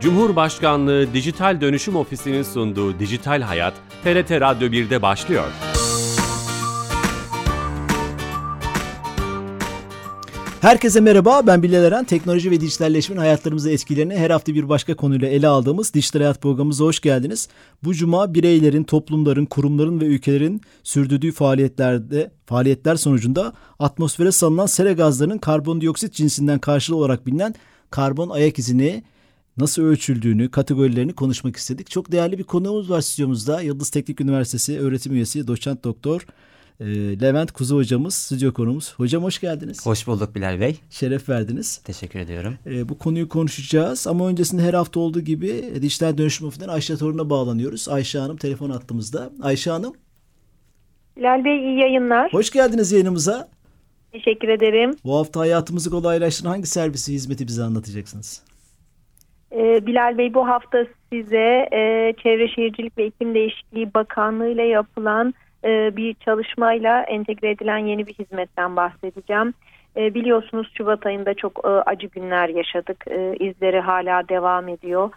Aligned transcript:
Cumhurbaşkanlığı 0.00 1.14
Dijital 1.14 1.60
Dönüşüm 1.60 1.96
Ofisi'nin 1.96 2.42
sunduğu 2.42 2.98
Dijital 2.98 3.42
Hayat, 3.42 3.74
TRT 4.04 4.30
Radyo 4.30 4.68
1'de 4.68 5.02
başlıyor. 5.02 5.44
Herkese 10.60 11.00
merhaba, 11.00 11.46
ben 11.46 11.62
Bilal 11.62 11.84
Eren. 11.84 12.04
Teknoloji 12.04 12.50
ve 12.50 12.60
dijitalleşmenin 12.60 13.20
hayatlarımıza 13.20 13.70
etkilerini 13.70 14.16
her 14.16 14.30
hafta 14.30 14.54
bir 14.54 14.68
başka 14.68 14.96
konuyla 14.96 15.28
ele 15.28 15.48
aldığımız 15.48 15.94
Dijital 15.94 16.20
Hayat 16.20 16.42
programımıza 16.42 16.84
hoş 16.84 17.00
geldiniz. 17.00 17.48
Bu 17.84 17.94
cuma 17.94 18.34
bireylerin, 18.34 18.84
toplumların, 18.84 19.46
kurumların 19.46 20.00
ve 20.00 20.04
ülkelerin 20.04 20.60
sürdürdüğü 20.82 21.32
faaliyetlerde 21.32 22.30
faaliyetler 22.46 22.96
sonucunda 22.96 23.52
atmosfere 23.78 24.32
salınan 24.32 24.66
sera 24.66 24.92
gazlarının 24.92 25.38
karbondioksit 25.38 26.14
cinsinden 26.14 26.58
karşılığı 26.58 26.96
olarak 26.96 27.26
bilinen 27.26 27.54
karbon 27.90 28.30
ayak 28.30 28.58
izini 28.58 29.02
nasıl 29.58 29.82
ölçüldüğünü, 29.82 30.50
kategorilerini 30.50 31.12
konuşmak 31.12 31.56
istedik. 31.56 31.90
Çok 31.90 32.12
değerli 32.12 32.38
bir 32.38 32.44
konuğumuz 32.44 32.90
var 32.90 33.00
stüdyomuzda. 33.00 33.60
Yıldız 33.60 33.90
Teknik 33.90 34.20
Üniversitesi 34.20 34.80
öğretim 34.80 35.12
üyesi 35.12 35.46
doçent 35.46 35.84
doktor 35.84 36.26
e, 36.80 36.86
Levent 37.20 37.52
Kuzu 37.52 37.76
hocamız, 37.76 38.14
stüdyo 38.14 38.52
konumuz. 38.52 38.94
Hocam 38.96 39.22
hoş 39.22 39.40
geldiniz. 39.40 39.86
Hoş 39.86 40.06
bulduk 40.06 40.34
Bilal 40.34 40.60
Bey. 40.60 40.76
Şeref 40.90 41.28
verdiniz. 41.28 41.76
Teşekkür 41.76 42.18
ediyorum. 42.18 42.58
E, 42.66 42.88
bu 42.88 42.98
konuyu 42.98 43.28
konuşacağız 43.28 44.06
ama 44.06 44.28
öncesinde 44.28 44.62
her 44.62 44.74
hafta 44.74 45.00
olduğu 45.00 45.20
gibi 45.20 45.64
Dijital 45.82 46.18
Dönüşüm 46.18 46.46
Ofisi'nden 46.46 46.68
Ayşe 46.68 46.96
Torun'a 46.96 47.30
bağlanıyoruz. 47.30 47.88
Ayşe 47.88 48.18
Hanım 48.18 48.36
telefon 48.36 48.70
attığımızda. 48.70 49.30
Ayşe 49.42 49.70
Hanım. 49.70 49.94
Bilal 51.16 51.44
Bey 51.44 51.58
iyi 51.58 51.78
yayınlar. 51.80 52.32
Hoş 52.32 52.50
geldiniz 52.50 52.92
yayınımıza. 52.92 53.48
Teşekkür 54.12 54.48
ederim. 54.48 54.96
Bu 55.04 55.16
hafta 55.16 55.40
hayatımızı 55.40 55.90
kolaylaştıran 55.90 56.50
hangi 56.50 56.66
servisi, 56.66 57.12
hizmeti 57.12 57.46
bize 57.46 57.62
anlatacaksınız? 57.62 58.42
Ee, 59.52 59.86
Bilal 59.86 60.18
Bey 60.18 60.34
bu 60.34 60.48
hafta 60.48 60.86
size 61.12 61.68
e, 61.72 62.12
Çevre 62.22 62.48
Şehircilik 62.48 62.98
ve 62.98 63.06
İklim 63.06 63.34
Değişikliği 63.34 63.94
Bakanlığı 63.94 64.48
ile 64.48 64.62
yapılan 64.62 65.34
e, 65.64 65.96
bir 65.96 66.14
çalışmayla 66.14 67.02
entegre 67.02 67.50
edilen 67.50 67.78
yeni 67.78 68.06
bir 68.06 68.14
hizmetten 68.14 68.76
bahsedeceğim. 68.76 69.54
E, 69.96 70.14
biliyorsunuz 70.14 70.70
Şubat 70.74 71.06
ayında 71.06 71.34
çok 71.34 71.60
e, 71.64 71.68
acı 71.68 72.06
günler 72.06 72.48
yaşadık. 72.48 73.04
E, 73.06 73.36
izleri 73.36 73.80
hala 73.80 74.28
devam 74.28 74.68
ediyor. 74.68 75.10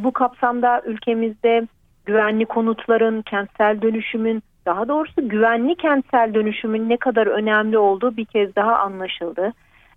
Bu 0.00 0.12
kapsamda 0.12 0.82
ülkemizde 0.84 1.66
güvenli 2.04 2.46
konutların, 2.46 3.22
kentsel 3.22 3.82
dönüşümün, 3.82 4.42
daha 4.66 4.88
doğrusu 4.88 5.28
güvenli 5.28 5.74
kentsel 5.74 6.34
dönüşümün 6.34 6.88
ne 6.88 6.96
kadar 6.96 7.26
önemli 7.26 7.78
olduğu 7.78 8.16
bir 8.16 8.24
kez 8.24 8.56
daha 8.56 8.78
anlaşıldı. 8.78 9.52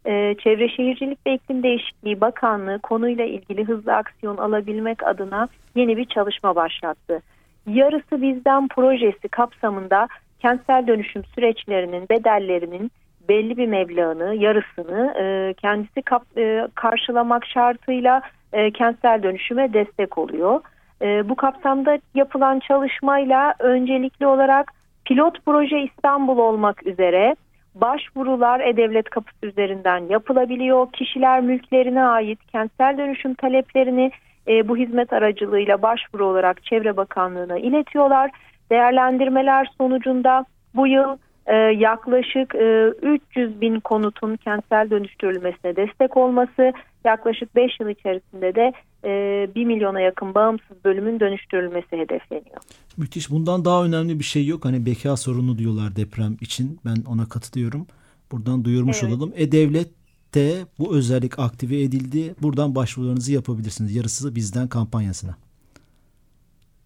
Ee, 0.06 0.36
Çevre 0.44 0.70
Şehircilik 0.70 1.28
ve 1.28 1.34
İklim 1.34 1.64
Değişikliği 1.64 2.22
Bakanlığı 2.22 2.80
konuyla 2.80 3.26
ilgili 3.26 3.64
hızlı 3.64 3.94
aksiyon 3.94 4.38
alabilmek 4.38 5.04
adına 5.04 5.48
yeni 5.76 5.98
bir 5.98 6.06
çalışma 6.06 6.56
başlattı. 6.56 7.22
Yarısı 7.68 8.22
Bizden 8.22 8.68
projesi 8.68 9.28
kapsamında 9.28 10.08
kentsel 10.40 10.88
dönüşüm 10.88 11.24
süreçlerinin 11.24 12.10
bedellerinin 12.10 12.92
belli 13.30 13.58
bir 13.58 13.68
meblağını, 13.68 14.36
yarısını 14.36 15.14
e, 15.20 15.54
kendisi 15.54 16.04
e, 16.38 16.68
karşılamak 16.76 17.46
şartıyla 17.46 18.22
e, 18.54 18.72
kentsel 18.72 19.24
dönüşüme 19.24 19.74
destek 19.74 20.18
oluyor. 20.18 20.62
Bu 21.02 21.36
kapsamda 21.36 22.00
yapılan 22.16 22.60
çalışmayla 22.60 23.54
öncelikli 23.60 24.28
olarak 24.28 24.72
pilot 25.06 25.46
proje 25.46 25.82
İstanbul 25.82 26.38
olmak 26.38 26.88
üzere 26.88 27.36
başvurular 27.76 28.60
E-Devlet 28.60 29.10
kapısı 29.10 29.46
üzerinden 29.46 30.10
yapılabiliyor. 30.10 30.92
Kişiler 30.92 31.42
mülklerine 31.42 32.04
ait 32.04 32.40
kentsel 32.52 32.98
dönüşüm 32.98 33.34
taleplerini 33.34 34.12
e, 34.48 34.68
bu 34.68 34.78
hizmet 34.78 35.14
aracılığıyla 35.14 35.82
başvuru 35.82 36.26
olarak 36.26 36.64
Çevre 36.64 36.98
Bakanlığı'na 36.98 37.58
iletiyorlar. 37.58 38.32
Değerlendirmeler 38.72 39.68
sonucunda 39.78 40.46
bu 40.76 40.88
yıl 40.88 41.18
e, 41.46 41.56
yaklaşık 41.56 42.56
e, 42.56 42.94
300 43.02 43.62
bin 43.62 43.80
konutun 43.80 44.36
kentsel 44.36 44.90
dönüştürülmesine 44.90 45.76
destek 45.76 46.18
olması, 46.18 46.74
yaklaşık 47.06 47.56
5 47.56 47.80
yıl 47.80 47.90
içerisinde 47.90 48.56
de 48.56 48.74
e, 49.04 49.10
1 49.56 49.66
milyona 49.66 50.00
yakın 50.00 50.36
bağımsız 50.36 50.78
bölümün 50.86 51.20
dönüştürülmesi 51.20 51.98
hedefleniyor. 51.98 52.58
Müthiş. 52.98 53.30
Bundan 53.32 53.66
daha 53.66 53.86
önemli 53.86 54.20
bir 54.20 54.24
şey 54.24 54.48
yok. 54.48 54.66
Hani 54.66 54.86
beka 54.86 55.18
sorunu 55.18 55.58
diyorlar 55.58 55.96
deprem 55.96 56.38
için. 56.42 56.80
Ben 56.86 56.96
ona 57.08 57.30
katılıyorum. 57.30 57.88
Buradan 58.32 58.66
duyurmuş 58.66 59.04
evet. 59.04 59.14
olalım. 59.14 59.34
E-Devlet 59.36 59.90
de 60.34 60.54
bu 60.80 60.96
özellik 60.96 61.40
aktive 61.40 61.82
edildi. 61.82 62.36
Buradan 62.42 62.76
başvurularınızı 62.76 63.34
yapabilirsiniz. 63.34 63.96
Yarısı 63.96 64.36
bizden 64.36 64.68
kampanyasına. 64.68 65.36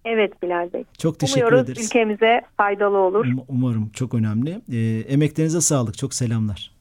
Evet 0.06 0.44
Bilal 0.44 0.74
Bey. 0.74 0.84
Çok 0.98 1.20
teşekkür 1.20 1.42
Umuyoruz 1.42 1.70
ederiz. 1.70 1.86
ülkemize 1.86 2.42
faydalı 2.58 2.98
olur. 2.98 3.26
Um, 3.26 3.44
umarım 3.48 3.90
çok 3.90 4.14
önemli. 4.14 4.62
E, 4.72 4.78
emeklerinize 5.14 5.62
sağlık. 5.62 5.98
Çok 5.98 6.14
selamlar. 6.14 6.72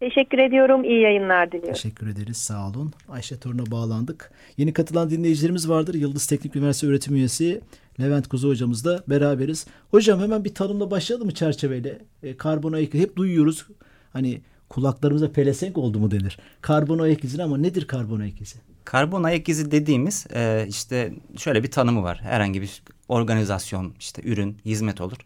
Teşekkür 0.00 0.38
ediyorum. 0.38 0.84
İyi 0.84 1.00
yayınlar 1.00 1.48
diliyorum. 1.48 1.72
Teşekkür 1.72 2.06
ederiz. 2.06 2.36
Sağ 2.36 2.68
olun. 2.68 2.92
Ayşe 3.08 3.40
Torun'a 3.40 3.70
bağlandık. 3.70 4.32
Yeni 4.56 4.72
katılan 4.72 5.10
dinleyicilerimiz 5.10 5.68
vardır. 5.68 5.94
Yıldız 5.94 6.26
Teknik 6.26 6.56
Üniversitesi 6.56 6.90
öğretim 6.90 7.14
üyesi 7.16 7.60
Levent 8.00 8.28
Kuzu 8.28 8.48
hocamızla 8.48 9.02
beraberiz. 9.08 9.66
Hocam 9.90 10.20
hemen 10.20 10.44
bir 10.44 10.54
tanımla 10.54 10.90
başlayalım 10.90 11.26
mı 11.26 11.34
çerçeveyle? 11.34 11.98
E, 12.22 12.36
karbon 12.36 12.72
ayak 12.72 12.94
hep 12.94 13.16
duyuyoruz. 13.16 13.66
Hani 14.12 14.40
kulaklarımıza 14.72 15.32
pelesenk 15.32 15.78
oldu 15.78 15.98
mu 15.98 16.10
denir. 16.10 16.38
Karbon 16.60 16.98
ayak 16.98 17.24
izi 17.24 17.42
ama 17.42 17.58
nedir 17.58 17.86
karbon 17.86 18.20
ayak 18.20 18.40
izi? 18.40 18.58
Karbon 18.84 19.22
ayak 19.22 19.48
izi 19.48 19.70
dediğimiz 19.70 20.26
e, 20.34 20.66
işte 20.68 21.12
şöyle 21.36 21.62
bir 21.62 21.70
tanımı 21.70 22.02
var. 22.02 22.20
Herhangi 22.22 22.62
bir 22.62 22.82
organizasyon, 23.08 23.94
işte 23.98 24.22
ürün, 24.22 24.58
hizmet 24.64 25.00
olur. 25.00 25.16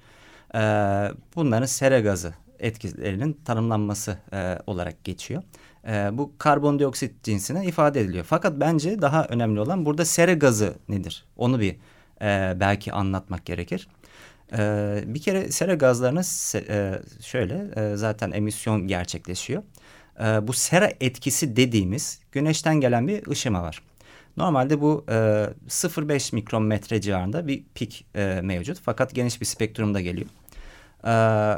E, 0.55 0.61
bunların 1.37 1.67
sera 1.67 2.01
gazı 2.01 2.35
etkilerinin 2.59 3.41
tanımlanması 3.45 4.19
e, 4.33 4.59
olarak 4.67 5.05
geçiyor. 5.05 5.43
E, 5.89 6.09
bu 6.13 6.33
karbondioksit 6.39 7.23
cinsine 7.23 7.65
ifade 7.67 8.01
ediliyor. 8.01 8.25
Fakat 8.25 8.61
bence 8.61 9.03
daha 9.03 9.25
önemli 9.25 9.61
olan 9.61 9.87
burada 9.87 10.05
sera 10.05 10.33
gazı 10.33 10.75
nedir? 10.89 11.25
Onu 11.37 11.61
bir 11.61 11.77
e, 12.23 12.61
belki 12.61 12.93
anlatmak 12.93 13.45
gerekir. 13.47 13.89
E, 14.53 15.05
bir 15.07 15.21
kere 15.21 15.51
sera 15.51 15.75
gazlarının 15.75 16.25
e, 16.55 17.01
şöyle 17.23 17.71
e, 17.77 17.97
zaten 17.97 18.33
emisyon 18.33 18.89
gerçekleşiyor. 18.89 19.63
E, 20.21 20.47
bu 20.49 20.53
sera 20.53 20.93
etkisi 21.01 21.57
dediğimiz 21.57 22.21
güneşten 22.33 22.81
gelen 22.81 23.09
bir 23.09 23.27
ışıma 23.27 23.63
var. 23.63 23.83
Normalde 24.37 24.81
bu 24.81 25.05
e, 25.09 25.13
0.5 25.13 26.35
mikrometre 26.35 27.01
civarında 27.01 27.47
bir 27.47 27.65
pik 27.75 28.07
e, 28.15 28.41
mevcut 28.43 28.79
fakat 28.83 29.15
geniş 29.15 29.41
bir 29.41 29.47
spektrumda 29.47 30.01
geliyor 30.01 30.29
e, 31.07 31.11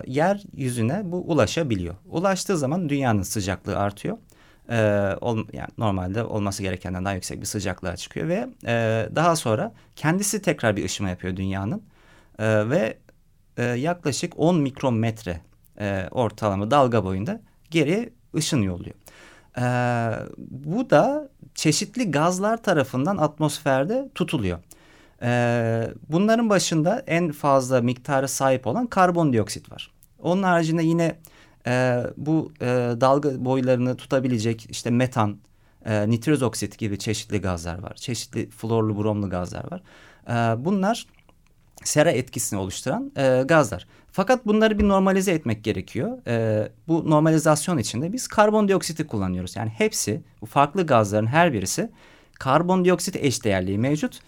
yer 0.07 0.43
yüzüne 0.57 1.03
bu 1.05 1.17
ulaşabiliyor. 1.17 1.95
Ulaştığı 2.11 2.59
zaman 2.59 2.89
dünyanın 2.89 3.23
sıcaklığı 3.23 3.79
artıyor. 3.79 4.19
E, 4.71 5.11
ol, 5.21 5.39
yani 5.53 5.69
normalde 5.79 6.25
olması 6.25 6.63
gerekenden 6.63 7.05
daha 7.05 7.15
yüksek 7.15 7.41
bir 7.41 7.47
sıcaklığa 7.47 7.97
çıkıyor 7.97 8.29
ve 8.29 8.49
e, 8.67 9.09
daha 9.15 9.37
sonra 9.37 9.73
kendisi 9.97 10.43
tekrar 10.43 10.77
bir 10.77 10.85
ışıma 10.85 11.09
yapıyor 11.09 11.37
dünyanın 11.37 11.83
e, 12.39 12.71
ve 12.71 12.99
e, 13.57 13.63
yaklaşık 13.65 14.33
10 14.37 14.61
mikrometre 14.61 15.41
e, 15.81 16.09
ortalama 16.11 16.71
dalga 16.71 17.05
boyunda 17.05 17.41
geri 17.71 18.13
ışın 18.37 18.63
yolluyor. 18.63 18.97
E, 19.59 19.65
bu 20.39 20.91
da 20.91 21.31
çeşitli 21.55 22.11
gazlar 22.11 22.63
tarafından 22.63 23.17
atmosferde 23.17 24.09
tutuluyor. 24.15 24.59
Ee, 25.23 25.89
bunların 26.09 26.51
başında 26.51 27.03
en 27.07 27.33
fazla 27.33 27.81
miktarı 27.81 28.29
sahip 28.29 28.67
olan 28.67 28.87
karbondioksit 28.87 29.73
var. 29.73 29.91
Onun 30.19 30.43
haricinde 30.43 30.83
yine 30.83 31.19
e, 31.67 32.03
bu 32.17 32.53
e, 32.61 32.67
dalga 33.01 33.45
boylarını 33.45 33.97
tutabilecek 33.97 34.67
işte 34.71 34.91
metan, 34.91 35.39
e, 35.85 36.11
nitroz 36.11 36.43
oksit 36.43 36.79
gibi 36.79 36.99
çeşitli 36.99 37.41
gazlar 37.41 37.79
var. 37.79 37.95
Çeşitli 37.95 38.51
florlu 38.51 39.03
bromlu 39.03 39.31
gazlar 39.31 39.65
var. 39.73 39.83
E, 40.29 40.65
bunlar 40.65 41.07
sera 41.85 42.11
etkisini 42.11 42.59
oluşturan 42.59 43.13
e, 43.17 43.43
gazlar. 43.49 43.87
Fakat 44.13 44.47
bunları 44.47 44.79
bir 44.79 44.89
normalize 44.89 45.33
etmek 45.33 45.65
gerekiyor. 45.65 46.19
E, 46.27 46.69
bu 46.89 47.11
normalizasyon 47.11 47.79
içinde 47.79 48.13
biz 48.13 48.29
karbondioksiti 48.29 49.07
kullanıyoruz. 49.07 49.57
Yani 49.57 49.71
hepsi 49.71 50.23
bu 50.41 50.47
farklı 50.47 50.87
gazların 50.87 51.27
her 51.27 51.53
birisi 51.53 51.91
karbondioksit 52.39 53.17
eşdeğerliği 53.17 53.79
mevcut. 53.79 54.21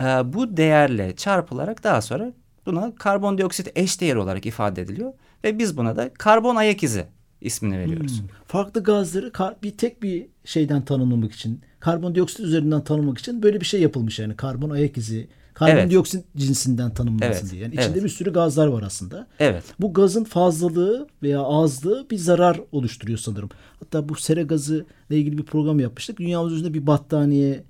E, 0.00 0.04
bu 0.04 0.56
değerle 0.56 1.16
çarpılarak 1.16 1.84
daha 1.84 2.02
sonra 2.02 2.32
buna 2.66 2.94
karbondioksit 2.94 3.72
eşdeğer 3.74 4.16
olarak 4.16 4.46
ifade 4.46 4.82
ediliyor. 4.82 5.12
Ve 5.44 5.58
biz 5.58 5.76
buna 5.76 5.96
da 5.96 6.14
karbon 6.14 6.56
ayak 6.56 6.82
izi 6.82 7.06
ismini 7.40 7.78
veriyoruz. 7.78 8.20
Hmm. 8.20 8.28
Farklı 8.46 8.82
gazları 8.82 9.32
bir 9.62 9.70
tek 9.70 10.02
bir 10.02 10.26
şeyden 10.44 10.84
tanımlamak 10.84 11.32
için, 11.32 11.60
karbondioksit 11.80 12.40
üzerinden 12.40 12.84
tanımlamak 12.84 13.18
için 13.18 13.42
böyle 13.42 13.60
bir 13.60 13.66
şey 13.66 13.80
yapılmış 13.80 14.18
yani 14.18 14.36
karbon 14.36 14.70
ayak 14.70 14.96
izi, 14.96 15.28
karbondioksit 15.58 16.14
evet. 16.14 16.36
cinsinden 16.36 16.94
tanımlansın 16.94 17.40
evet. 17.40 17.50
diye. 17.50 17.62
Yani 17.62 17.74
içinde 17.74 17.92
evet. 17.92 18.04
bir 18.04 18.08
sürü 18.08 18.32
gazlar 18.32 18.66
var 18.66 18.82
aslında. 18.82 19.26
Evet. 19.38 19.64
Bu 19.80 19.92
gazın 19.92 20.24
fazlalığı 20.24 21.08
veya 21.22 21.40
azlığı 21.40 22.06
bir 22.10 22.16
zarar 22.16 22.60
oluşturuyor 22.72 23.18
sanırım. 23.18 23.48
Hatta 23.80 24.08
bu 24.08 24.14
sera 24.14 24.42
gazı 24.42 24.86
ile 25.10 25.18
ilgili 25.18 25.38
bir 25.38 25.42
program 25.42 25.80
yapmıştık. 25.80 26.18
Dünyamız 26.18 26.52
üzerinde 26.52 26.74
bir 26.74 26.86
battaniye 26.86 27.64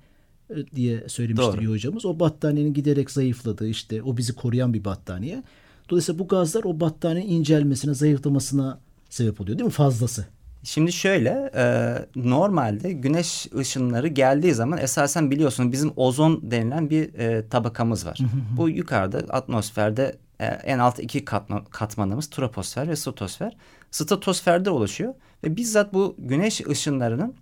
e, 0.49 0.55
diye 0.75 1.09
söylemişti 1.09 1.57
Doğru. 1.57 1.71
hocamız. 1.71 2.05
O 2.05 2.19
battaniyenin 2.19 2.73
giderek 2.73 3.11
zayıfladığı 3.11 3.67
işte 3.67 4.03
o 4.03 4.17
bizi 4.17 4.33
koruyan 4.33 4.73
bir 4.73 4.85
battaniye. 4.85 5.43
Dolayısıyla 5.89 6.19
bu 6.19 6.27
gazlar 6.27 6.63
o 6.63 6.79
battaniyenin 6.79 7.31
incelmesine, 7.31 7.93
zayıflamasına 7.93 8.79
sebep 9.09 9.41
oluyor 9.41 9.57
değil 9.57 9.65
mi? 9.65 9.71
Fazlası. 9.71 10.25
Şimdi 10.63 10.91
şöyle 10.93 11.51
e, 11.55 11.95
normalde 12.15 12.91
güneş 12.91 13.47
ışınları 13.57 14.07
geldiği 14.07 14.53
zaman 14.53 14.77
esasen 14.77 15.31
biliyorsunuz 15.31 15.71
bizim 15.71 15.93
ozon 15.95 16.39
denilen 16.51 16.89
bir 16.89 17.13
e, 17.13 17.49
tabakamız 17.49 18.05
var. 18.05 18.19
Bu 18.57 18.69
yukarıda 18.69 19.17
atmosferde 19.17 20.17
e, 20.39 20.45
en 20.45 20.79
alt 20.79 20.99
iki 20.99 21.25
katma, 21.25 21.63
katmanımız 21.65 22.29
troposfer 22.29 22.87
ve 22.87 22.95
stratosfer. 22.95 23.57
Stratosferde 23.91 24.69
oluşuyor 24.69 25.13
ve 25.43 25.55
bizzat 25.55 25.93
bu 25.93 26.15
güneş 26.17 26.61
ışınlarının 26.67 27.35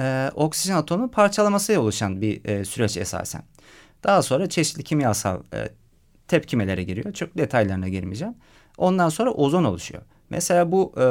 e, 0.00 0.30
oksijen 0.34 0.76
atomu 0.76 1.10
parçalamasıyla 1.10 1.80
oluşan 1.80 2.20
bir 2.20 2.44
e, 2.44 2.64
süreç 2.64 2.96
esasen. 2.96 3.42
Daha 4.04 4.22
sonra 4.22 4.48
çeşitli 4.48 4.84
kimyasal 4.84 5.42
e, 5.54 5.68
tepkimelere 6.28 6.82
giriyor. 6.82 7.12
Çok 7.12 7.38
detaylarına 7.38 7.88
girmeyeceğim. 7.88 8.34
Ondan 8.76 9.08
sonra 9.08 9.30
ozon 9.30 9.64
oluşuyor. 9.64 10.02
Mesela 10.30 10.72
bu 10.72 10.92
e, 11.00 11.04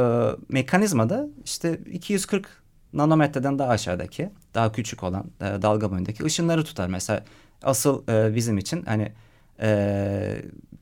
mekanizmada 0.49 1.27
işte 1.45 1.79
240 1.91 2.63
nanometreden 2.93 3.59
daha 3.59 3.69
aşağıdaki, 3.69 4.29
daha 4.53 4.71
küçük 4.71 5.03
olan 5.03 5.25
e, 5.41 5.61
dalga 5.61 5.91
boyundaki 5.91 6.23
ışınları 6.23 6.63
tutar. 6.63 6.87
Mesela 6.87 7.23
asıl 7.63 8.07
e, 8.07 8.35
bizim 8.35 8.57
için 8.57 8.85
hani 8.85 9.11
e, 9.61 10.41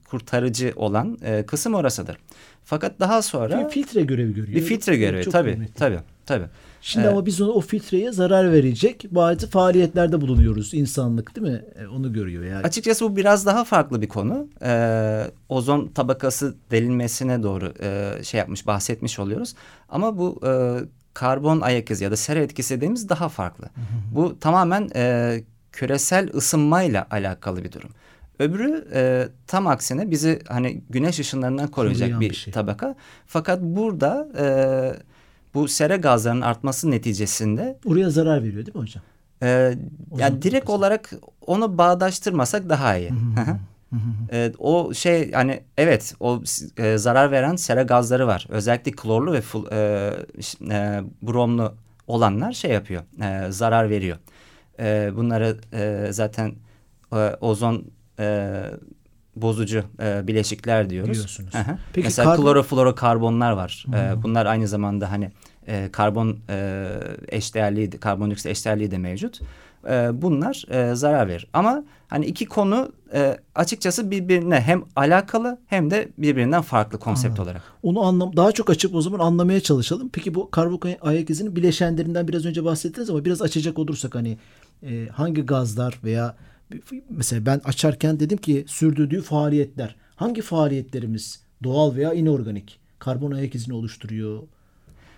kurtarıcı 0.10 0.74
olan 0.76 1.18
e, 1.24 1.46
kısım 1.46 1.74
orasıdır. 1.74 2.18
Fakat 2.66 3.00
daha 3.00 3.22
sonra 3.22 3.66
Bir 3.66 3.70
filtre 3.70 4.02
görevi 4.04 4.34
görüyor. 4.34 4.56
bir 4.58 4.62
filtre 4.62 4.98
görevi 4.98 5.24
Çok 5.24 5.34
tabii, 5.34 5.50
kıymetli. 5.52 5.74
tabii, 5.74 6.00
tabii. 6.26 6.46
Şimdi 6.82 7.06
Evet. 7.06 7.14
ama 7.18 7.26
biz 7.26 7.42
onu, 7.42 7.52
o 7.52 7.62
filtreye 7.62 8.12
zarar 8.12 8.52
verecek 8.52 9.06
bazı 9.12 9.50
faaliyetlerde 9.50 10.22
bulunuyoruz. 10.22 10.74
İnsanlık 10.74 11.36
değil 11.36 11.48
mi? 11.48 11.62
E, 11.84 11.88
Onu 11.88 12.14
görüyor 12.14 12.44
yani. 12.44 12.64
Açıkçası 12.64 13.06
bu 13.12 13.16
biraz 13.16 13.46
daha 13.46 13.64
farklı 13.64 14.02
bir 14.02 14.08
konu. 14.10 14.48
Ee, 14.64 15.24
ozon 15.50 15.88
tabakası 15.88 16.56
delinmesine 16.72 17.44
doğru 17.44 17.74
e, 17.82 18.12
şey 18.24 18.38
yapmış, 18.38 18.68
bahsetmiş 18.68 19.20
oluyoruz. 19.20 19.56
Ama 19.90 20.18
bu 20.18 20.42
e, 20.48 20.52
karbon 21.14 21.62
ayak 21.62 21.92
izi 21.92 22.04
ya 22.04 22.12
da 22.12 22.18
sera 22.18 22.40
etkisi 22.40 22.76
dediğimiz 22.78 23.10
daha 23.10 23.30
farklı. 23.30 23.66
Bu 24.16 24.40
tamamen 24.40 24.90
e, 24.96 25.36
küresel 25.72 26.30
ısınmayla 26.34 27.08
alakalı 27.12 27.64
bir 27.64 27.72
durum. 27.72 27.90
Öbürü 28.40 28.88
e, 28.94 29.28
tam 29.48 29.68
aksine 29.68 30.12
bizi 30.12 30.40
hani 30.48 30.82
güneş 30.90 31.20
ışınlarından 31.20 31.68
koruyacak 31.68 32.20
bir, 32.20 32.30
bir 32.30 32.36
şey. 32.36 32.54
tabaka. 32.54 32.96
Fakat 33.26 33.62
burada 33.62 34.28
e, 34.38 34.46
bu 35.54 35.68
sera 35.68 35.96
gazlarının 35.96 36.42
artması 36.42 36.92
neticesinde 36.92 37.78
Oraya 37.86 38.10
zarar 38.10 38.44
veriyor 38.44 38.66
değil 38.66 38.76
mi 38.76 38.82
hocam? 38.82 39.04
Ozon 40.12 40.22
yani 40.24 40.42
direkt 40.42 40.66
tabakası. 40.66 40.72
olarak 40.72 41.12
onu 41.42 41.78
bağdaştırmasak 41.78 42.70
daha 42.70 42.98
iyi. 42.98 43.12
Ee, 44.32 44.54
o 44.58 44.94
şey 44.94 45.32
hani 45.32 45.64
evet 45.78 46.16
o 46.20 46.44
e, 46.78 46.98
zarar 46.98 47.32
veren 47.32 47.56
sera 47.56 47.82
gazları 47.82 48.28
var. 48.28 48.48
Özellikle 48.50 48.92
klorlu 48.92 49.34
ve 49.34 49.42
ful, 49.42 49.66
e, 49.72 49.78
e, 50.72 51.02
bromlu 51.22 51.74
olanlar 52.08 52.52
şey 52.52 52.72
yapıyor. 52.72 53.04
e, 53.22 53.52
zarar 53.52 53.90
veriyor. 53.90 54.18
E, 54.80 55.12
bunları 55.16 55.58
e, 55.74 56.08
zaten 56.12 56.54
e, 57.14 57.16
ozon 57.42 57.86
e, 58.20 58.62
bozucu 59.36 59.84
e, 60.02 60.28
bileşikler 60.28 60.90
diyoruz. 60.90 61.14
Diyorsunuz. 61.14 61.54
Hı 61.54 61.58
hı. 61.58 61.78
Peki 61.94 62.06
Mesela 62.06 62.30
karbon- 62.36 62.42
kloroflorokarbonlar 62.44 63.52
var. 63.52 63.86
E, 63.94 64.24
bunlar 64.24 64.46
aynı 64.46 64.68
zamanda 64.68 65.12
hani 65.12 65.32
e, 65.68 65.90
karbon 65.92 66.38
e, 66.50 66.88
eşdeğerliği, 67.30 67.92
de- 67.92 67.98
karbondioksit 67.98 68.46
eşdeğerliği 68.46 68.92
de 68.92 68.98
mevcut. 68.98 69.40
E, 69.90 70.10
bunlar 70.22 70.66
e, 70.70 70.96
zarar 70.96 71.28
verir. 71.28 71.48
Ama 71.54 71.84
hani 72.08 72.26
iki 72.26 72.46
konu 72.46 72.92
e, 73.14 73.38
açıkçası 73.56 74.12
birbirine 74.12 74.62
hem 74.62 74.84
alakalı 74.96 75.58
hem 75.68 75.92
de 75.92 76.10
birbirinden 76.18 76.62
farklı 76.62 77.00
konsept 77.00 77.40
olarak. 77.40 77.62
Onu 77.84 78.04
anlam 78.04 78.38
daha 78.38 78.52
çok 78.52 78.70
açıp 78.70 78.96
o 78.96 79.02
zaman 79.02 79.20
anlamaya 79.20 79.60
çalışalım. 79.60 80.10
Peki 80.14 80.36
bu 80.36 80.52
karbon 80.52 80.80
ayak 81.02 81.30
izinin 81.30 81.56
bileşenlerinden 81.56 82.28
biraz 82.28 82.46
önce 82.46 82.64
bahsettiniz 82.66 83.10
ama 83.10 83.26
biraz 83.26 83.42
açacak 83.42 83.80
olursak 83.80 84.16
hani 84.16 84.38
e, 84.84 85.08
hangi 85.08 85.42
gazlar 85.46 86.00
veya 86.04 86.36
mesela 87.10 87.46
ben 87.46 87.62
açarken 87.64 88.20
dedim 88.20 88.38
ki 88.38 88.66
sürdürdüğü 88.68 89.22
faaliyetler. 89.22 89.96
Hangi 90.16 90.42
faaliyetlerimiz 90.42 91.44
doğal 91.64 91.96
veya 91.96 92.14
inorganik 92.14 92.80
karbon 93.00 93.32
ayak 93.32 93.56
izini 93.56 93.74
oluşturuyor? 93.74 94.44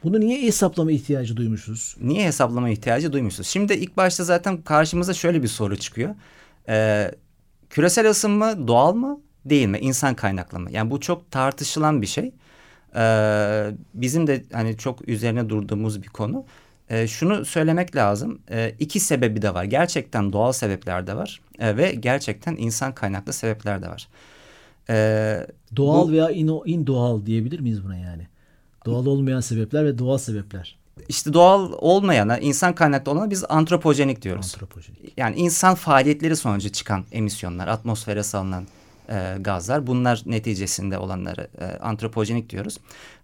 Bunu 0.04 0.20
niye 0.20 0.42
hesaplama 0.42 0.92
ihtiyacı 0.92 1.38
duymuşuz? 1.38 1.96
Niye 2.02 2.28
hesaplama 2.28 2.70
ihtiyacı 2.70 3.14
duymuşsunuz? 3.14 3.48
Şimdi 3.48 3.74
ilk 3.74 3.98
başta 3.98 4.24
zaten 4.24 4.62
karşımıza 4.62 5.14
şöyle 5.14 5.44
bir 5.44 5.48
soru 5.48 5.78
çıkıyor. 5.78 6.16
Ee, 6.70 7.12
küresel 7.70 8.10
ısınma 8.10 8.68
doğal 8.68 8.94
mı 8.94 9.22
değil 9.46 9.68
mi? 9.68 9.80
İnsan 9.80 10.16
kaynaklı 10.16 10.60
mı? 10.60 10.72
Yani 10.72 10.92
bu 10.92 11.00
çok 11.00 11.32
tartışılan 11.32 12.02
bir 12.02 12.08
şey. 12.08 12.32
Ee, 12.96 13.72
bizim 13.94 14.28
de 14.28 14.44
hani 14.54 14.78
çok 14.78 15.10
üzerine 15.10 15.50
durduğumuz 15.50 16.04
bir 16.04 16.08
konu. 16.08 16.46
Ee, 16.90 17.08
şunu 17.08 17.46
söylemek 17.46 17.96
lazım. 17.96 18.40
Ee, 18.52 18.76
iki 18.80 19.00
sebebi 19.00 19.42
de 19.42 19.54
var. 19.54 19.64
Gerçekten 19.64 20.34
doğal 20.34 20.52
sebepler 20.52 21.08
de 21.08 21.16
var. 21.16 21.42
Ee, 21.60 21.78
ve 21.78 21.92
gerçekten 21.92 22.56
insan 22.56 22.96
kaynaklı 22.96 23.34
sebepler 23.34 23.82
de 23.82 23.88
var. 23.88 24.08
Ee, 24.90 25.48
Doğal 25.76 26.08
Bu- 26.08 26.12
veya 26.12 26.30
ino, 26.30 26.64
indoğal 26.66 27.26
diyebilir 27.26 27.60
miyiz 27.60 27.84
buna 27.84 27.98
yani? 27.98 28.28
Doğal 28.86 29.06
olmayan 29.06 29.40
sebepler 29.40 29.86
ve 29.86 29.98
doğal 29.98 30.18
sebepler. 30.18 30.78
işte 31.10 31.34
doğal 31.34 31.72
olmayana, 31.78 32.38
insan 32.38 32.76
kaynaklı 32.76 33.12
olana 33.12 33.30
biz 33.30 33.44
antropojenik 33.50 34.22
diyoruz. 34.22 34.46
Antropojenik. 34.56 35.00
Yani 35.18 35.36
insan 35.36 35.76
faaliyetleri 35.76 36.36
sonucu 36.36 36.70
çıkan 36.70 37.06
emisyonlar, 37.12 37.68
atmosfere 37.68 38.24
salınan 38.24 38.68
e, 39.10 39.36
gazlar 39.40 39.88
bunlar 39.88 40.22
neticesinde 40.26 40.98
olanları 40.98 41.48
e, 41.60 41.66
antropojenik 41.66 42.50
diyoruz. 42.50 42.78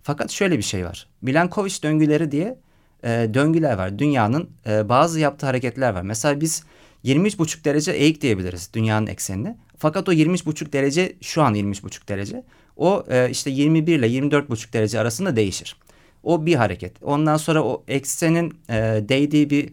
Fakat 0.03 0.31
şöyle 0.31 0.57
bir 0.57 0.63
şey 0.63 0.85
var. 0.85 1.07
Milankovic 1.21 1.73
döngüleri 1.83 2.31
diye 2.31 2.57
e, 3.03 3.29
döngüler 3.33 3.77
var. 3.77 3.99
Dünyanın 3.99 4.49
e, 4.67 4.89
bazı 4.89 5.19
yaptığı 5.19 5.45
hareketler 5.45 5.93
var. 5.93 6.01
Mesela 6.01 6.41
biz 6.41 6.63
23,5 7.05 7.63
derece 7.63 7.91
eğik 7.91 8.21
diyebiliriz 8.21 8.69
dünyanın 8.73 9.07
eksenine. 9.07 9.57
Fakat 9.77 10.09
o 10.09 10.13
23,5 10.13 10.73
derece 10.73 11.15
şu 11.21 11.43
an 11.43 11.55
23,5 11.55 12.07
derece. 12.07 12.43
O 12.77 13.03
e, 13.09 13.29
işte 13.29 13.49
21 13.49 13.99
ile 13.99 14.07
24,5 14.07 14.73
derece 14.73 14.99
arasında 14.99 15.35
değişir. 15.35 15.75
O 16.23 16.45
bir 16.45 16.55
hareket. 16.55 17.03
Ondan 17.03 17.37
sonra 17.37 17.63
o 17.63 17.83
eksenin 17.87 18.57
e, 18.69 18.73
değdiği 19.09 19.49
bir 19.49 19.69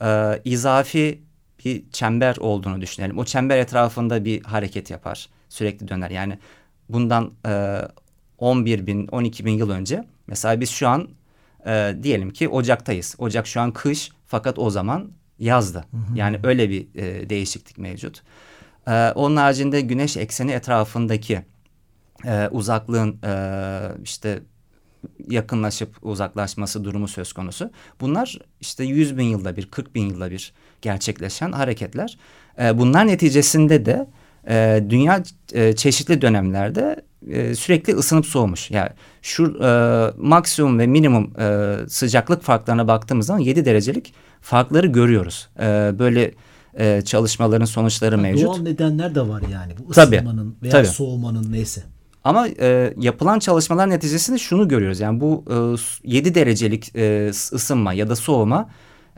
e, 0.00 0.40
izafi 0.44 1.20
bir 1.64 1.90
çember 1.92 2.36
olduğunu 2.36 2.80
düşünelim. 2.80 3.18
O 3.18 3.24
çember 3.24 3.58
etrafında 3.58 4.24
bir 4.24 4.42
hareket 4.42 4.90
yapar. 4.90 5.28
Sürekli 5.48 5.88
döner. 5.88 6.10
Yani 6.10 6.38
bundan 6.88 7.32
e, 7.46 7.80
11 8.38 8.86
bin, 8.86 9.06
12 9.06 9.44
bin 9.44 9.52
yıl 9.52 9.70
önce 9.70 10.04
mesela 10.26 10.60
biz 10.60 10.70
şu 10.70 10.88
an 10.88 11.08
e, 11.66 11.96
diyelim 12.02 12.30
ki 12.30 12.48
Ocak'tayız. 12.48 13.14
Ocak 13.18 13.46
şu 13.46 13.60
an 13.60 13.72
kış 13.72 14.10
fakat 14.26 14.58
o 14.58 14.70
zaman 14.70 15.10
yazdı. 15.38 15.84
Yani 16.14 16.40
öyle 16.42 16.70
bir 16.70 16.86
e, 16.94 17.30
değişiklik 17.30 17.78
mevcut. 17.78 18.22
E, 18.88 19.12
onun 19.14 19.36
haricinde 19.36 19.80
güneş 19.80 20.16
ekseni 20.16 20.52
etrafındaki 20.52 21.42
e, 22.24 22.48
uzaklığın 22.48 23.18
e, 23.24 23.32
işte 24.04 24.42
yakınlaşıp 25.28 25.96
uzaklaşması 26.02 26.84
durumu 26.84 27.08
söz 27.08 27.32
konusu. 27.32 27.70
Bunlar 28.00 28.38
işte 28.60 28.84
100 28.84 29.18
bin 29.18 29.24
yılda 29.24 29.56
bir, 29.56 29.66
40 29.66 29.94
bin 29.94 30.10
yılda 30.10 30.30
bir 30.30 30.52
gerçekleşen 30.82 31.52
hareketler. 31.52 32.18
E, 32.58 32.78
bunlar 32.78 33.06
neticesinde 33.06 33.86
de 33.86 34.06
e, 34.48 34.84
dünya 34.90 35.22
e, 35.52 35.76
çeşitli 35.76 36.20
dönemlerde 36.20 37.05
e, 37.30 37.54
sürekli 37.54 37.94
ısınıp 37.94 38.26
soğumuş. 38.26 38.70
Yani 38.70 38.90
şu 39.22 39.58
e, 39.62 39.70
maksimum 40.16 40.78
ve 40.78 40.86
minimum 40.86 41.40
e, 41.40 41.76
sıcaklık 41.88 42.42
farklarına 42.42 42.88
baktığımız 42.88 43.26
zaman 43.26 43.40
7 43.40 43.64
derecelik 43.64 44.14
farkları 44.40 44.86
görüyoruz. 44.86 45.48
E, 45.60 45.64
böyle 45.98 46.32
e, 46.78 47.02
çalışmaların 47.02 47.64
sonuçları 47.64 48.18
mevcut. 48.18 48.46
Doğal 48.46 48.58
nedenler 48.58 49.14
de 49.14 49.28
var 49.28 49.42
yani. 49.52 49.72
Bu 49.88 49.92
Tabii, 49.92 50.16
ısınmanın 50.16 50.56
veya 50.62 50.72
tabii. 50.72 50.86
soğumanın 50.86 51.52
neyse. 51.52 51.82
Ama 52.24 52.48
e, 52.48 52.94
yapılan 53.00 53.38
çalışmalar 53.38 53.90
neticesinde 53.90 54.38
şunu 54.38 54.68
görüyoruz. 54.68 55.00
Yani 55.00 55.20
bu 55.20 55.44
e, 56.04 56.10
7 56.16 56.34
derecelik 56.34 56.96
e, 56.96 57.28
ısınma 57.28 57.92
ya 57.92 58.08
da 58.08 58.16
soğuma 58.16 58.70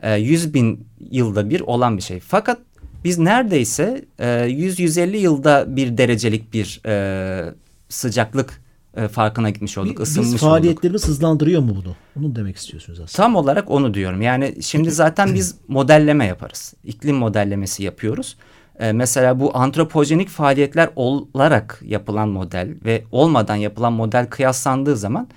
e, 0.03 0.15
100 0.15 0.53
bin 0.53 0.87
yılda 1.11 1.49
bir 1.49 1.61
olan 1.61 1.97
bir 1.97 2.01
şey. 2.01 2.19
Fakat 2.19 2.59
biz 3.03 3.17
neredeyse 3.17 4.05
e, 4.19 4.25
100-150 4.25 5.17
yılda 5.17 5.75
bir 5.75 5.97
derecelik 5.97 6.53
bir 6.53 6.81
e, 6.85 7.53
sıcaklık 7.89 8.61
e, 8.97 9.07
farkına 9.07 9.49
gitmiş 9.49 9.77
olduk. 9.77 9.97
Bi- 9.97 10.01
ısınmış 10.01 10.25
Biz 10.27 10.33
olduk. 10.33 10.41
faaliyetlerimiz 10.53 11.07
hızlandırıyor 11.07 11.61
mu 11.61 11.75
bunu? 11.83 11.95
Onu 12.19 12.35
demek 12.35 12.55
istiyorsunuz 12.57 12.99
aslında. 12.99 13.23
Tam 13.23 13.35
olarak 13.35 13.71
onu 13.71 13.93
diyorum. 13.93 14.21
Yani 14.21 14.63
şimdi 14.63 14.91
zaten 14.91 15.33
biz 15.33 15.55
modelleme 15.67 16.25
yaparız. 16.25 16.73
İklim 16.83 17.15
modellemesi 17.15 17.83
yapıyoruz. 17.83 18.37
Ee, 18.79 18.91
mesela 18.91 19.39
bu 19.39 19.57
antropojenik 19.57 20.29
faaliyetler 20.29 20.89
olarak 20.95 21.81
yapılan 21.85 22.29
model 22.29 22.75
ve 22.85 23.03
olmadan 23.11 23.55
yapılan 23.55 23.93
model 23.93 24.27
kıyaslandığı 24.29 24.95
zaman 24.97 25.27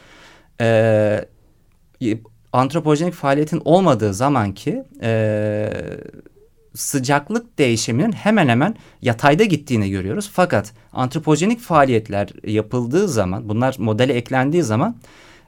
e, 0.61 1.25
antropojenik 2.52 3.14
faaliyetin 3.14 3.62
olmadığı 3.64 4.14
zamanki 4.14 4.85
e, 5.02 5.73
sıcaklık 6.74 7.58
değişiminin 7.58 8.12
hemen 8.12 8.48
hemen 8.48 8.76
yatayda 9.02 9.44
gittiğini 9.44 9.90
görüyoruz. 9.90 10.30
Fakat 10.32 10.72
antropojenik 10.92 11.60
faaliyetler 11.60 12.28
yapıldığı 12.46 13.08
zaman 13.08 13.48
bunlar 13.48 13.76
modele 13.78 14.12
eklendiği 14.12 14.62
zaman 14.62 14.96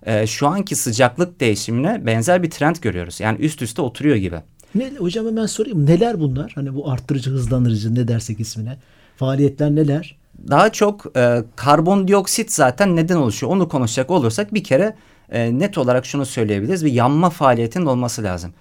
e, 0.06 0.26
şu 0.26 0.46
anki 0.46 0.76
sıcaklık 0.76 1.40
değişimine 1.40 2.06
benzer 2.06 2.42
bir 2.42 2.50
trend 2.50 2.76
görüyoruz. 2.76 3.20
Yani 3.20 3.38
üst 3.38 3.62
üste 3.62 3.82
oturuyor 3.82 4.16
gibi. 4.16 4.36
Ne, 4.74 4.90
hocam 4.98 5.26
hemen 5.26 5.46
sorayım 5.46 5.86
neler 5.86 6.20
bunlar? 6.20 6.52
Hani 6.54 6.74
bu 6.74 6.90
arttırıcı 6.90 7.30
hızlandırıcı 7.30 7.94
ne 7.94 8.08
dersek 8.08 8.40
ismine. 8.40 8.78
Faaliyetler 9.16 9.70
neler? 9.70 10.16
Daha 10.48 10.72
çok 10.72 11.16
e, 11.16 11.44
karbondioksit 11.56 12.52
zaten 12.52 12.96
neden 12.96 13.16
oluşuyor 13.16 13.52
onu 13.52 13.68
konuşacak 13.68 14.10
olursak 14.10 14.54
bir 14.54 14.64
kere 14.64 14.94
e, 15.30 15.58
net 15.58 15.78
olarak 15.78 16.06
şunu 16.06 16.26
söyleyebiliriz. 16.26 16.84
Bir 16.84 16.92
yanma 16.92 17.30
faaliyetinin 17.30 17.86
olması 17.86 18.22
lazım. 18.22 18.52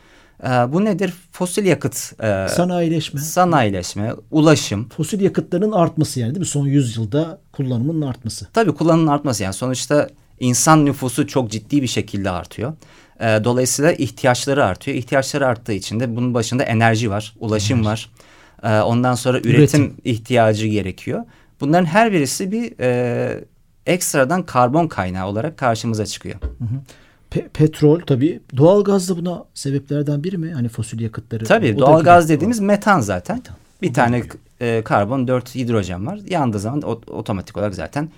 E, 0.43 0.47
bu 0.47 0.85
nedir? 0.85 1.13
Fosil 1.31 1.65
yakıt. 1.65 2.13
E, 2.23 2.47
sanayileşme. 2.49 3.19
Sanayileşme, 3.19 4.13
ulaşım. 4.31 4.89
Fosil 4.89 5.21
yakıtların 5.21 5.71
artması 5.71 6.19
yani 6.19 6.29
değil 6.29 6.39
mi? 6.39 6.45
Son 6.45 6.67
yüzyılda 6.67 7.41
kullanımının 7.51 8.07
artması. 8.07 8.47
Tabii 8.53 8.71
kullanımın 8.71 9.07
artması 9.07 9.43
yani 9.43 9.53
sonuçta 9.53 10.09
insan 10.39 10.85
nüfusu 10.85 11.27
çok 11.27 11.51
ciddi 11.51 11.81
bir 11.81 11.87
şekilde 11.87 12.29
artıyor. 12.29 12.73
E, 13.19 13.25
dolayısıyla 13.43 13.91
ihtiyaçları 13.91 14.65
artıyor. 14.65 14.97
İhtiyaçları 14.97 15.47
arttığı 15.47 15.73
için 15.73 15.99
de 15.99 16.15
bunun 16.15 16.33
başında 16.33 16.63
enerji 16.63 17.09
var, 17.09 17.33
ulaşım 17.39 17.79
enerji. 17.79 17.89
var. 17.89 18.11
E, 18.63 18.81
ondan 18.81 19.15
sonra 19.15 19.37
üretim, 19.37 19.55
üretim 19.55 19.95
ihtiyacı 20.03 20.67
gerekiyor. 20.67 21.23
Bunların 21.61 21.85
her 21.85 22.11
birisi 22.11 22.51
bir 22.51 22.79
e, 22.79 23.43
ekstradan 23.85 24.43
karbon 24.43 24.87
kaynağı 24.87 25.27
olarak 25.27 25.57
karşımıza 25.57 26.05
çıkıyor. 26.05 26.35
Hı 26.41 26.63
hı. 26.63 26.81
Pe 27.33 27.47
petrol 27.47 27.99
tabii. 27.99 28.39
Doğal 28.57 28.83
gaz 28.83 29.09
da 29.09 29.17
buna 29.17 29.43
sebeplerden 29.53 30.23
biri 30.23 30.37
mi? 30.37 30.53
Hani 30.53 30.69
fosil 30.69 30.99
yakıtları. 30.99 31.45
Tabii 31.45 31.77
doğal 31.77 32.03
gaz 32.03 32.29
dediğimiz 32.29 32.59
metan 32.59 32.99
zaten. 32.99 33.37
Metan. 33.37 33.55
Bir 33.81 33.89
o 33.89 33.93
tane 33.93 34.23
e, 34.61 34.81
karbon 34.83 35.27
dört 35.27 35.55
hidrojen 35.55 36.07
var. 36.07 36.19
Yandığı 36.29 36.59
zaman 36.59 36.81
o, 36.81 37.01
otomatik 37.07 37.57
olarak 37.57 37.75
zaten 37.75 38.09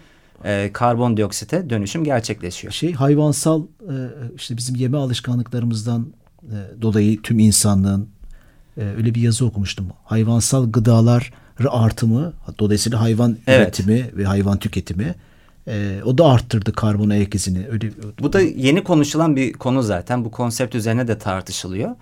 e, 0.43 0.69
karbondioksite 0.73 1.69
dönüşüm 1.69 2.03
gerçekleşiyor. 2.03 2.73
Şey 2.73 2.93
hayvansal 2.93 3.61
e, 3.61 3.93
işte 4.35 4.57
bizim 4.57 4.75
yeme 4.75 4.97
alışkanlıklarımızdan 4.97 6.07
e, 6.43 6.81
dolayı 6.81 7.21
tüm 7.21 7.39
insanlığın 7.39 8.09
e, 8.77 8.83
öyle 8.97 9.15
bir 9.15 9.21
yazı 9.21 9.45
okumuştum. 9.45 9.87
Hayvansal 10.05 10.71
gıdalar 10.71 11.33
artımı 11.69 12.33
dolayısıyla 12.59 13.01
hayvan 13.01 13.37
evet. 13.47 13.67
üretimi 13.67 14.17
ve 14.17 14.25
hayvan 14.25 14.59
tüketimi 14.59 15.15
e, 15.67 16.01
o 16.05 16.17
da 16.17 16.25
arttırdı 16.25 16.73
karbon 16.73 17.09
ayak 17.09 17.35
izini. 17.35 17.67
Öyle, 17.71 17.89
Bu 18.19 18.33
da 18.33 18.41
yeni 18.41 18.83
konuşulan 18.83 19.35
bir 19.35 19.53
konu 19.53 19.83
zaten. 19.83 20.25
Bu 20.25 20.31
konsept 20.31 20.75
üzerine 20.75 21.07
de 21.07 21.17
tartışılıyor. 21.17 21.95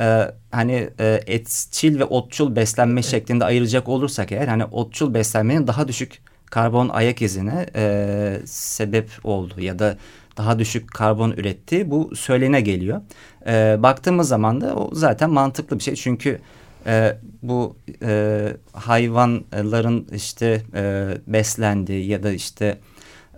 Ee, 0.00 0.34
hani 0.50 0.90
e, 1.00 1.20
etçil 1.26 1.98
ve 1.98 2.04
otçul 2.04 2.56
beslenme 2.56 3.00
evet. 3.00 3.10
şeklinde 3.10 3.44
ayıracak 3.44 3.88
olursak 3.88 4.32
eğer 4.32 4.48
hani 4.48 4.64
otçul 4.64 5.14
beslenmenin 5.14 5.66
daha 5.66 5.88
düşük 5.88 6.18
karbon 6.46 6.88
ayak 6.88 7.22
izine 7.22 7.66
e, 7.76 8.40
sebep 8.44 9.10
oldu 9.24 9.60
ya 9.60 9.78
da 9.78 9.96
daha 10.36 10.58
düşük 10.58 10.90
karbon 10.90 11.30
ürettiği 11.30 11.90
bu 11.90 12.16
söylene 12.16 12.60
geliyor. 12.60 13.00
E, 13.46 13.76
baktığımız 13.82 14.28
zaman 14.28 14.60
da 14.60 14.74
o 14.74 14.90
zaten 14.94 15.30
mantıklı 15.30 15.78
bir 15.78 15.84
şey 15.84 15.94
çünkü 15.94 16.40
e, 16.86 17.16
bu 17.42 17.76
e, 18.02 18.48
hayvanların 18.72 20.08
işte 20.14 20.62
e, 20.74 21.14
beslendiği 21.26 22.06
ya 22.06 22.22
da 22.22 22.32
işte 22.32 22.78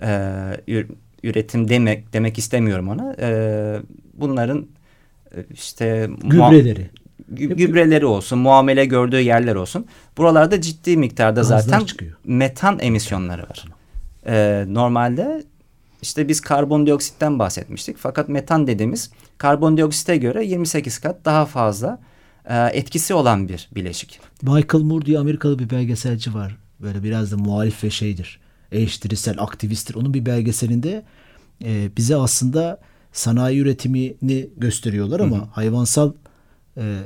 e, 0.03 0.85
üretim 1.23 1.69
demek 1.69 2.13
demek 2.13 2.39
istemiyorum 2.39 2.89
ona. 2.89 3.17
E, 3.21 3.81
bunların 4.15 4.67
e, 5.37 5.45
işte 5.53 6.11
gübreleri 6.25 6.91
gübreleri 7.33 8.07
olsun, 8.07 8.39
muamele 8.39 8.85
gördüğü 8.85 9.21
yerler 9.21 9.55
olsun. 9.55 9.87
Buralarda 10.17 10.61
ciddi 10.61 10.97
miktarda 10.97 11.41
Gazlar 11.41 11.59
zaten 11.59 11.85
çıkıyor. 11.85 12.13
metan 12.25 12.79
emisyonları 12.81 13.43
var. 13.43 13.65
Ee, 14.27 14.65
normalde 14.69 15.43
işte 16.03 16.29
biz 16.29 16.41
karbondioksitten 16.41 17.39
bahsetmiştik. 17.39 17.97
Fakat 17.99 18.29
metan 18.29 18.67
dediğimiz 18.67 19.11
karbondioksite 19.39 20.17
göre 20.17 20.45
28 20.45 20.99
kat 20.99 21.25
daha 21.25 21.47
fazla 21.47 22.01
e, 22.49 22.67
etkisi 22.67 23.15
olan 23.15 23.49
bir 23.49 23.69
bileşik. 23.75 24.21
Michael 24.43 24.85
Moore 24.85 25.07
diye 25.07 25.19
Amerikalı 25.19 25.59
bir 25.59 25.71
belgeselci 25.71 26.35
var. 26.35 26.57
Böyle 26.81 27.03
biraz 27.03 27.33
da 27.33 27.37
muhalif 27.37 27.85
ve 27.85 27.91
şeydir. 27.91 28.41
Eleştirisel, 28.73 29.35
aktivisttir. 29.39 29.95
Onun 29.95 30.15
bir 30.15 30.27
belgeselinde 30.27 31.05
e, 31.65 31.91
bize 31.97 32.17
aslında 32.17 32.81
sanayi 33.13 33.61
üretimini 33.61 34.49
gösteriyorlar 34.57 35.21
ama 35.21 35.37
Hı-hı. 35.37 35.45
hayvansal 35.53 36.13
e, 36.77 36.99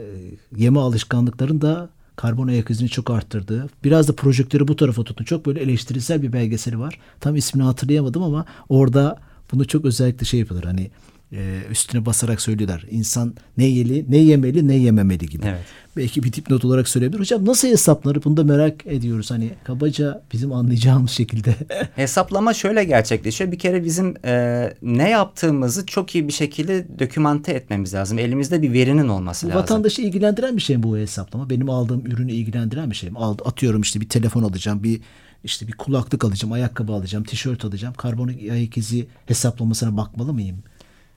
yeme 0.56 0.80
alışkanlıkların 0.80 1.60
da 1.60 1.90
karbon 2.16 2.48
ayak 2.48 2.70
izini 2.70 2.88
çok 2.88 3.10
arttırdığı. 3.10 3.68
Biraz 3.84 4.08
da 4.08 4.16
projektörü 4.16 4.68
bu 4.68 4.76
tarafa 4.76 5.04
tutun. 5.04 5.24
Çok 5.24 5.46
böyle 5.46 5.60
eleştirisel 5.60 6.22
bir 6.22 6.32
belgeseli 6.32 6.78
var. 6.78 6.98
Tam 7.20 7.36
ismini 7.36 7.64
hatırlayamadım 7.64 8.22
ama 8.22 8.44
orada 8.68 9.18
bunu 9.52 9.66
çok 9.66 9.84
özellikle 9.84 10.26
şey 10.26 10.40
yapılır. 10.40 10.64
Hani 10.64 10.90
e, 11.32 11.60
üstüne 11.70 12.06
basarak 12.06 12.40
söylüyorlar. 12.40 12.84
İnsan 12.90 13.34
ne 13.56 13.64
yeli, 13.64 14.04
ne 14.08 14.16
yemeli, 14.16 14.68
ne 14.68 14.74
yememeli 14.74 15.26
gibi. 15.26 15.46
Evet. 15.46 15.64
Belki 15.96 16.22
bir 16.22 16.32
dipnot 16.32 16.64
olarak 16.64 16.88
söyleyebilir. 16.88 17.20
Hocam 17.20 17.46
nasıl 17.46 17.68
hesaplanır? 17.68 18.24
Bunu 18.24 18.36
da 18.36 18.44
merak 18.44 18.86
ediyoruz. 18.86 19.30
Hani 19.30 19.50
kabaca 19.64 20.22
bizim 20.32 20.52
anlayacağımız 20.52 21.10
şekilde. 21.10 21.54
Hesaplama 21.96 22.54
şöyle 22.54 22.84
gerçekleşiyor. 22.84 23.52
Bir 23.52 23.58
kere 23.58 23.84
bizim 23.84 24.14
e, 24.24 24.74
ne 24.82 25.10
yaptığımızı 25.10 25.86
çok 25.86 26.14
iyi 26.14 26.28
bir 26.28 26.32
şekilde 26.32 26.86
dokümante 26.98 27.52
etmemiz 27.52 27.94
lazım. 27.94 28.18
Elimizde 28.18 28.62
bir 28.62 28.72
verinin 28.72 29.08
olması 29.08 29.46
bu 29.46 29.50
lazım. 29.50 29.62
Vatandaşı 29.62 30.02
ilgilendiren 30.02 30.56
bir 30.56 30.62
şey 30.62 30.76
mi 30.76 30.82
bu 30.82 30.96
hesaplama? 30.96 31.50
Benim 31.50 31.70
aldığım 31.70 32.06
ürünü 32.06 32.32
ilgilendiren 32.32 32.90
bir 32.90 32.96
şey 32.96 33.10
mi? 33.10 33.18
Atıyorum 33.18 33.80
işte 33.80 34.00
bir 34.00 34.08
telefon 34.08 34.42
alacağım, 34.42 34.82
bir 34.82 35.00
işte 35.44 35.68
bir 35.68 35.72
kulaklık 35.72 36.24
alacağım, 36.24 36.52
ayakkabı 36.52 36.92
alacağım, 36.92 37.24
tişört 37.24 37.64
alacağım. 37.64 37.94
Karbon 37.94 38.28
ayak 38.28 38.76
izi 38.76 39.06
hesaplamasına 39.26 39.96
bakmalı 39.96 40.32
mıyım? 40.32 40.62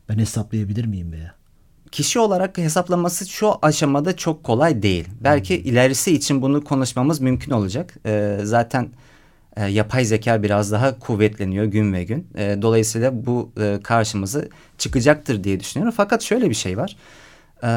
Ben 0.10 0.20
hesaplayabilir 0.20 0.86
miyim 0.86 1.12
veya? 1.12 1.34
Kişi 1.92 2.20
olarak 2.20 2.58
hesaplaması 2.58 3.30
şu 3.30 3.54
aşamada 3.62 4.16
çok 4.16 4.44
kolay 4.44 4.84
değil. 4.84 5.08
Belki 5.22 5.63
hmm. 5.63 5.72
ilerisi 5.72 6.16
için 6.16 6.42
bunu 6.42 6.63
konuşmamız 6.63 7.20
mümkün 7.20 7.51
olacak. 7.51 7.94
Ee, 8.06 8.39
zaten 8.44 8.89
e, 9.58 9.66
yapay 9.66 10.06
zeka 10.06 10.44
biraz 10.44 10.72
daha 10.72 11.00
kuvvetleniyor 11.00 11.66
gün 11.66 11.94
ve 11.94 12.04
gün. 12.04 12.28
E, 12.36 12.58
dolayısıyla 12.62 13.25
bu 13.25 13.51
e, 13.62 13.80
karşımıza 13.84 14.42
çıkacaktır 14.78 15.44
diye 15.44 15.60
düşünüyorum. 15.60 15.94
Fakat 15.98 16.22
şöyle 16.22 16.50
bir 16.50 16.56
şey 16.56 16.78
var. 16.78 16.98
E, 17.63 17.72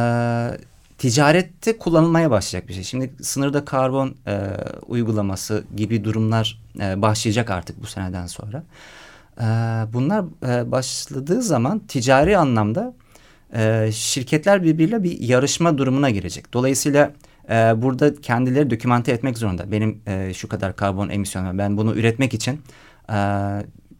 ticarette 0.98 1.78
kullanılmaya 1.78 2.30
başlayacak 2.30 2.68
bir 2.68 2.74
şey. 2.74 2.84
Şimdi 2.84 3.12
sınırda 3.22 3.64
karbon 3.64 4.14
e, 4.26 4.40
uygulaması 4.86 5.64
gibi 5.76 6.04
durumlar 6.04 6.62
e, 6.80 7.02
başlayacak 7.02 7.50
artık 7.50 7.82
bu 7.82 7.86
seneden 7.86 8.26
sonra. 8.26 8.62
Ee, 9.40 9.44
bunlar 9.92 10.24
e, 10.46 10.70
başladığı 10.70 11.42
zaman 11.42 11.78
ticari 11.78 12.38
anlamda 12.38 12.94
e, 13.54 13.90
şirketler 13.92 14.62
birbiriyle 14.62 15.02
bir 15.02 15.20
yarışma 15.20 15.78
durumuna 15.78 16.10
girecek. 16.10 16.52
Dolayısıyla 16.52 17.12
e, 17.50 17.54
burada 17.54 18.20
kendileri 18.20 18.70
dokümante 18.70 19.12
etmek 19.12 19.38
zorunda. 19.38 19.72
Benim 19.72 20.02
şu 20.34 20.48
kadar 20.48 20.76
karbon 20.76 21.08
emisyonu 21.08 21.58
ben 21.58 21.76
bunu 21.76 21.94
üretmek 21.94 22.34
için 22.34 22.60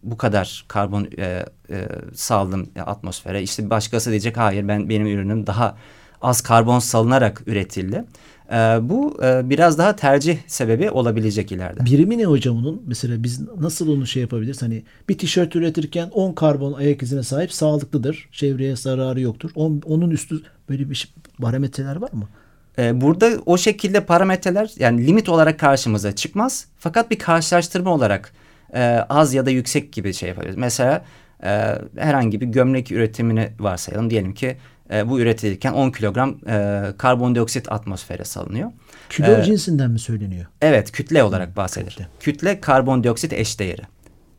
bu 0.03 0.17
kadar 0.17 0.65
karbon 0.69 1.09
saldım 2.15 2.71
atmosfere. 2.87 3.43
İşte 3.43 3.71
başkası 3.71 4.11
diyecek 4.11 4.37
hayır 4.37 4.69
ben 4.69 4.89
benim 4.89 5.07
ürünüm 5.07 5.47
daha 5.47 5.77
az 6.23 6.41
karbon 6.41 6.79
salınarak 6.79 7.43
üretildi. 7.47 8.05
E, 8.53 8.89
bu 8.89 9.25
e, 9.25 9.51
biraz 9.51 9.79
daha 9.79 9.97
tercih 9.97 10.39
sebebi 10.47 10.91
olabilecek 10.91 11.53
ileride. 11.53 11.85
Birimi 11.85 12.19
ne 12.19 12.25
hocam 12.25 12.57
onun? 12.57 12.83
Mesela 12.87 13.23
biz 13.23 13.41
nasıl 13.61 13.89
onu 13.89 14.07
şey 14.07 14.23
yapabiliriz? 14.23 14.63
Hani 14.63 14.83
bir 15.09 15.19
tişört 15.19 15.57
üretirken 15.57 16.09
10 16.09 16.33
karbon 16.33 16.73
ayak 16.73 17.03
izine 17.03 17.23
sahip 17.23 17.53
sağlıklıdır. 17.53 18.29
Çevreye 18.33 18.77
zararı 18.77 19.21
yoktur. 19.21 19.51
On, 19.55 19.83
onun 19.85 20.11
üstü 20.11 20.43
böyle 20.69 20.91
bir 20.91 20.95
şey, 20.95 21.11
parametreler 21.41 21.97
var 21.97 22.13
mı? 22.13 22.29
Ee, 22.79 23.01
burada 23.01 23.31
o 23.47 23.59
şekilde 23.59 24.05
parametreler 24.05 24.71
yani 24.79 25.07
limit 25.07 25.29
olarak 25.29 25.59
karşımıza 25.59 26.15
çıkmaz. 26.15 26.67
Fakat 26.79 27.11
bir 27.11 27.19
karşılaştırma 27.19 27.95
olarak 27.95 28.33
e, 28.75 28.81
az 29.09 29.35
ya 29.35 29.47
da 29.47 29.51
yüksek 29.51 29.93
gibi 29.93 30.15
şey 30.15 30.29
yapabiliriz. 30.29 30.57
Mesela 30.57 31.05
e, 31.45 31.79
herhangi 31.97 32.41
bir 32.41 32.47
gömlek 32.47 32.93
üretimini 32.93 33.49
varsayalım. 33.59 34.11
Diyelim 34.11 34.35
ki 34.35 34.57
e, 34.93 35.09
bu 35.09 35.21
üretilirken 35.21 35.73
10 35.73 35.91
kilogram 35.91 36.39
e, 36.49 36.85
karbondioksit 36.99 37.73
atmosfere 37.73 38.25
salınıyor. 38.25 38.73
Kilo 39.09 39.41
ee, 39.41 39.43
cinsinden 39.43 39.91
mi 39.91 39.99
söyleniyor? 39.99 40.47
Evet 40.61 40.93
kütle 40.93 41.23
olarak 41.23 41.57
bahsedilir. 41.57 41.91
Kütle, 41.91 42.09
kütle 42.21 42.61
karbondioksit 42.61 43.33
eşdeğeri. 43.33 43.83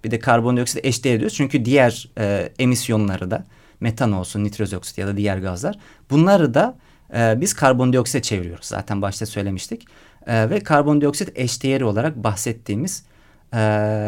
Bir 0.03 0.11
de 0.11 0.19
karbondioksit 0.19 0.85
eşdeğeri 0.85 1.19
diyoruz 1.19 1.37
çünkü 1.37 1.65
diğer 1.65 2.09
e, 2.17 2.49
emisyonları 2.59 3.31
da 3.31 3.45
metan 3.79 4.11
olsun, 4.11 4.43
nitroz 4.43 4.73
oksit 4.73 4.97
ya 4.97 5.07
da 5.07 5.17
diğer 5.17 5.37
gazlar 5.37 5.79
bunları 6.09 6.53
da 6.53 6.77
e, 7.15 7.41
biz 7.41 7.53
karbondioksit 7.53 8.23
çeviriyoruz. 8.23 8.65
Zaten 8.65 9.01
başta 9.01 9.25
söylemiştik. 9.25 9.85
E, 10.27 10.49
ve 10.49 10.59
karbondioksit 10.59 11.31
eşdeğeri 11.35 11.85
olarak 11.85 12.15
bahsettiğimiz 12.15 13.03
e, 13.53 13.57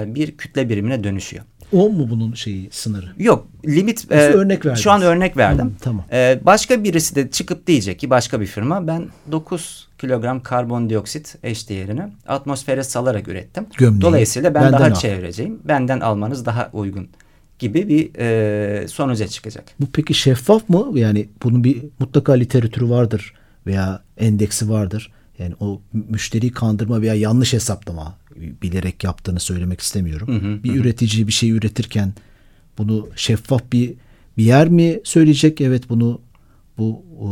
bir 0.08 0.38
kütle 0.38 0.70
birimine 0.70 1.04
dönüşüyor. 1.04 1.44
O 1.72 1.90
mu 1.90 2.10
bunun 2.10 2.34
şeyi 2.34 2.70
sınırı? 2.72 3.06
Yok 3.18 3.48
limit 3.68 4.12
Nasıl 4.12 4.34
örnek 4.40 4.66
verdiniz? 4.66 4.84
şu 4.84 4.92
an 4.92 5.02
örnek 5.02 5.38
verdim. 5.38 5.66
Hı, 5.66 5.72
tamam. 5.82 6.06
E, 6.12 6.40
başka 6.46 6.84
birisi 6.84 7.16
de 7.16 7.32
çıkıp 7.32 7.68
diyecek 7.68 8.00
ki 8.00 8.10
başka 8.10 8.42
bir 8.42 8.46
firma 8.46 8.88
ben 8.88 9.06
9 9.32 9.88
kilogram 9.98 10.44
karbondioksit 10.44 11.36
eşdeğerini 11.44 12.04
atmosfere 12.28 12.84
salarak 12.84 13.28
ürettim. 13.28 13.66
Gömleği 13.78 14.02
Dolayısıyla 14.02 14.54
ben 14.54 14.64
benden 14.64 14.80
daha 14.80 14.90
al. 14.90 14.94
çevreciyim. 14.96 15.60
Benden 15.68 16.00
almanız 16.00 16.46
daha 16.46 16.70
uygun 16.74 17.08
gibi 17.60 17.88
bir 17.90 18.20
e, 18.20 18.88
sonuca 18.88 19.28
çıkacak. 19.28 19.66
Bu 19.80 19.86
peki 19.94 20.14
şeffaf 20.14 20.70
mı? 20.70 20.92
Yani 20.94 21.30
bunun 21.44 21.64
bir 21.64 21.84
mutlaka 22.00 22.34
literatürü 22.34 22.90
vardır 22.90 23.34
veya 23.68 24.02
endeksi 24.18 24.70
vardır. 24.70 25.12
Yani 25.40 25.54
o 25.60 25.82
müşteriyi 26.10 26.52
kandırma 26.52 27.02
veya 27.02 27.14
yanlış 27.14 27.54
hesaplama 27.54 28.18
bilerek 28.36 29.04
yaptığını 29.04 29.40
söylemek 29.40 29.82
istemiyorum. 29.82 30.28
Hı 30.28 30.48
hı, 30.48 30.64
bir 30.64 30.70
hı. 30.70 30.78
üretici 30.78 31.28
bir 31.28 31.32
şey 31.32 31.52
üretirken 31.52 32.14
bunu 32.78 33.10
şeffaf 33.16 33.72
bir 33.72 33.94
bir 34.38 34.44
yer 34.44 34.68
mi 34.68 35.00
söyleyecek? 35.04 35.62
Evet 35.62 35.90
bunu 35.90 36.22
bu 36.78 37.04
e, 37.22 37.28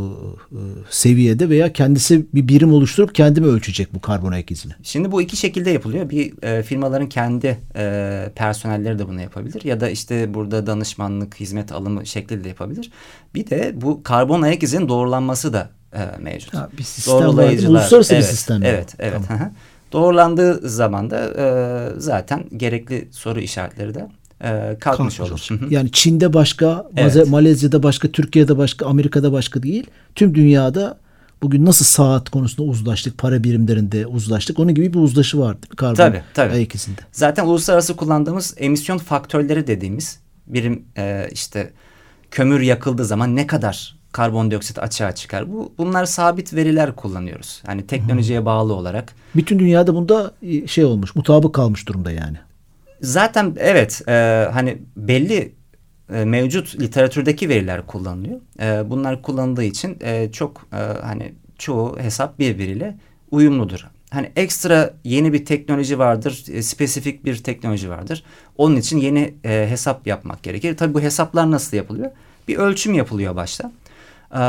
e, 0.56 0.60
seviyede 0.90 1.50
veya 1.50 1.74
kendisi 1.74 2.26
bir 2.34 2.48
birim 2.48 2.74
oluşturup 2.74 3.16
kendi 3.16 3.42
mi 3.42 3.48
ölçecek 3.48 3.94
bu 3.94 4.02
karbon 4.02 4.32
ayak 4.32 4.52
izini? 4.52 4.74
Şimdi 4.84 5.12
bu 5.12 5.22
iki 5.22 5.38
şekilde 5.38 5.70
yapılıyor. 5.70 6.10
Bir 6.10 6.44
e, 6.44 6.64
firmaların 6.64 7.10
kendi 7.10 7.58
e, 7.76 8.30
personelleri 8.36 9.00
de 9.00 9.08
bunu 9.08 9.22
yapabilir 9.22 9.62
ya 9.64 9.80
da 9.80 9.90
işte 9.90 10.34
burada 10.34 10.68
danışmanlık, 10.68 11.40
hizmet 11.40 11.72
alımı 11.72 12.06
şekliyle 12.06 12.44
de 12.44 12.48
yapabilir. 12.50 12.92
Bir 13.36 13.50
de 13.50 13.74
bu 13.76 14.04
karbon 14.04 14.42
ayak 14.42 14.64
izinin 14.64 14.90
doğrulanması 14.90 15.54
da 15.54 15.70
e, 15.94 16.22
mevcut. 16.22 16.54
Ha, 16.54 16.70
bir 16.78 16.84
sistem 16.84 17.38
var. 17.38 17.68
Uluslararası 17.68 18.14
bir 18.14 18.16
evet, 18.16 18.26
sistem 18.26 18.60
mi? 18.60 18.68
Evet, 18.68 18.96
evet. 19.00 19.22
Tamam. 19.28 19.54
Doğrulandığı 19.94 20.70
zaman 20.70 21.10
da 21.10 21.34
e, 21.38 22.00
zaten 22.00 22.46
gerekli 22.58 23.08
soru 23.12 23.40
işaretleri 23.40 23.96
de 23.96 24.08
e, 24.44 24.78
kalkmış 24.80 25.20
olur. 25.20 25.48
Hı. 25.50 25.60
Yani 25.70 25.92
Çin'de 25.92 26.34
başka, 26.34 26.86
Evet. 26.98 27.28
Malezya'da 27.30 27.84
başka, 27.84 28.08
Türkiye'de 28.08 28.58
başka, 28.58 28.86
Amerika'da 28.86 29.32
başka 29.32 29.64
değil. 29.64 29.88
Tüm 30.16 30.36
dünyada 30.36 30.98
bugün 31.42 31.66
nasıl 31.66 31.86
saat 31.86 32.30
konusunda 32.30 32.70
uzlaştık, 32.72 33.18
para 33.18 33.44
birimlerinde 33.44 34.08
uzlaştık. 34.08 34.60
Onun 34.60 34.76
gibi 34.76 34.94
bir 34.94 35.00
uzlaşı 35.00 35.40
var 35.40 35.54
değil 35.54 35.72
mi? 35.72 35.76
Karbon 35.76 35.96
Tabii, 35.96 36.22
tabii. 36.34 36.54
ayak 36.54 36.76
izinde. 36.76 37.02
Zaten 37.12 37.46
uluslararası 37.46 37.96
kullandığımız 37.96 38.56
emisyon 38.58 38.98
faktörleri 38.98 39.68
dediğimiz 39.68 40.20
birim 40.48 40.86
e, 40.98 41.28
işte 41.32 41.72
kömür 42.32 42.62
yakıldığı 42.62 43.06
zaman 43.06 43.36
ne 43.36 43.48
kadar 43.48 43.96
karbondioksit 44.14 44.80
açığa 44.80 45.16
çıkar. 45.16 45.54
Bu 45.54 45.74
bunlar 45.78 46.06
sabit 46.06 46.54
veriler 46.54 46.96
kullanıyoruz. 46.96 47.64
Hani 47.66 47.88
teknolojiye 47.88 48.46
bağlı 48.46 48.74
olarak. 48.74 49.14
Bütün 49.36 49.60
dünyada 49.60 49.96
bunda 49.96 50.34
e, 50.42 50.68
şey 50.68 50.86
olmuş, 50.86 51.16
mutabık 51.16 51.56
kalmış 51.56 51.88
durumda 51.88 52.12
yani. 52.12 52.38
Zaten 53.02 53.56
evet 53.60 54.02
e, 54.08 54.48
hani 54.54 54.78
belli 54.98 55.54
e, 56.14 56.26
mevcut 56.26 56.80
literatürdeki 56.80 57.50
veriler 57.50 57.88
kullanılıyor. 57.88 58.40
E, 58.62 58.90
bunlar 58.90 59.22
kullanıldığı 59.22 59.64
için 59.64 59.98
e, 60.02 60.32
çok 60.32 60.68
e, 60.74 60.78
hani 61.02 61.34
çoğu 61.58 62.00
hesap 62.00 62.40
birbiriyle 62.40 62.98
uyumludur. 63.32 63.88
Hani 64.10 64.32
ekstra 64.36 64.94
yeni 65.04 65.34
bir 65.34 65.46
teknoloji 65.46 66.00
vardır, 66.00 66.46
e, 66.52 66.62
spesifik 66.62 67.26
bir 67.26 67.38
teknoloji 67.38 67.90
vardır. 67.90 68.24
Onun 68.58 68.76
için 68.76 68.98
yeni 68.98 69.34
e, 69.46 69.68
hesap 69.70 70.08
yapmak 70.08 70.44
gerekir. 70.44 70.78
Tabii 70.78 70.94
bu 70.94 71.02
hesaplar 71.02 71.52
nasıl 71.52 71.78
yapılıyor? 71.78 72.12
Bir 72.48 72.58
ölçüm 72.58 72.94
yapılıyor 72.94 73.36
başta. 73.36 73.72
E, 74.34 74.40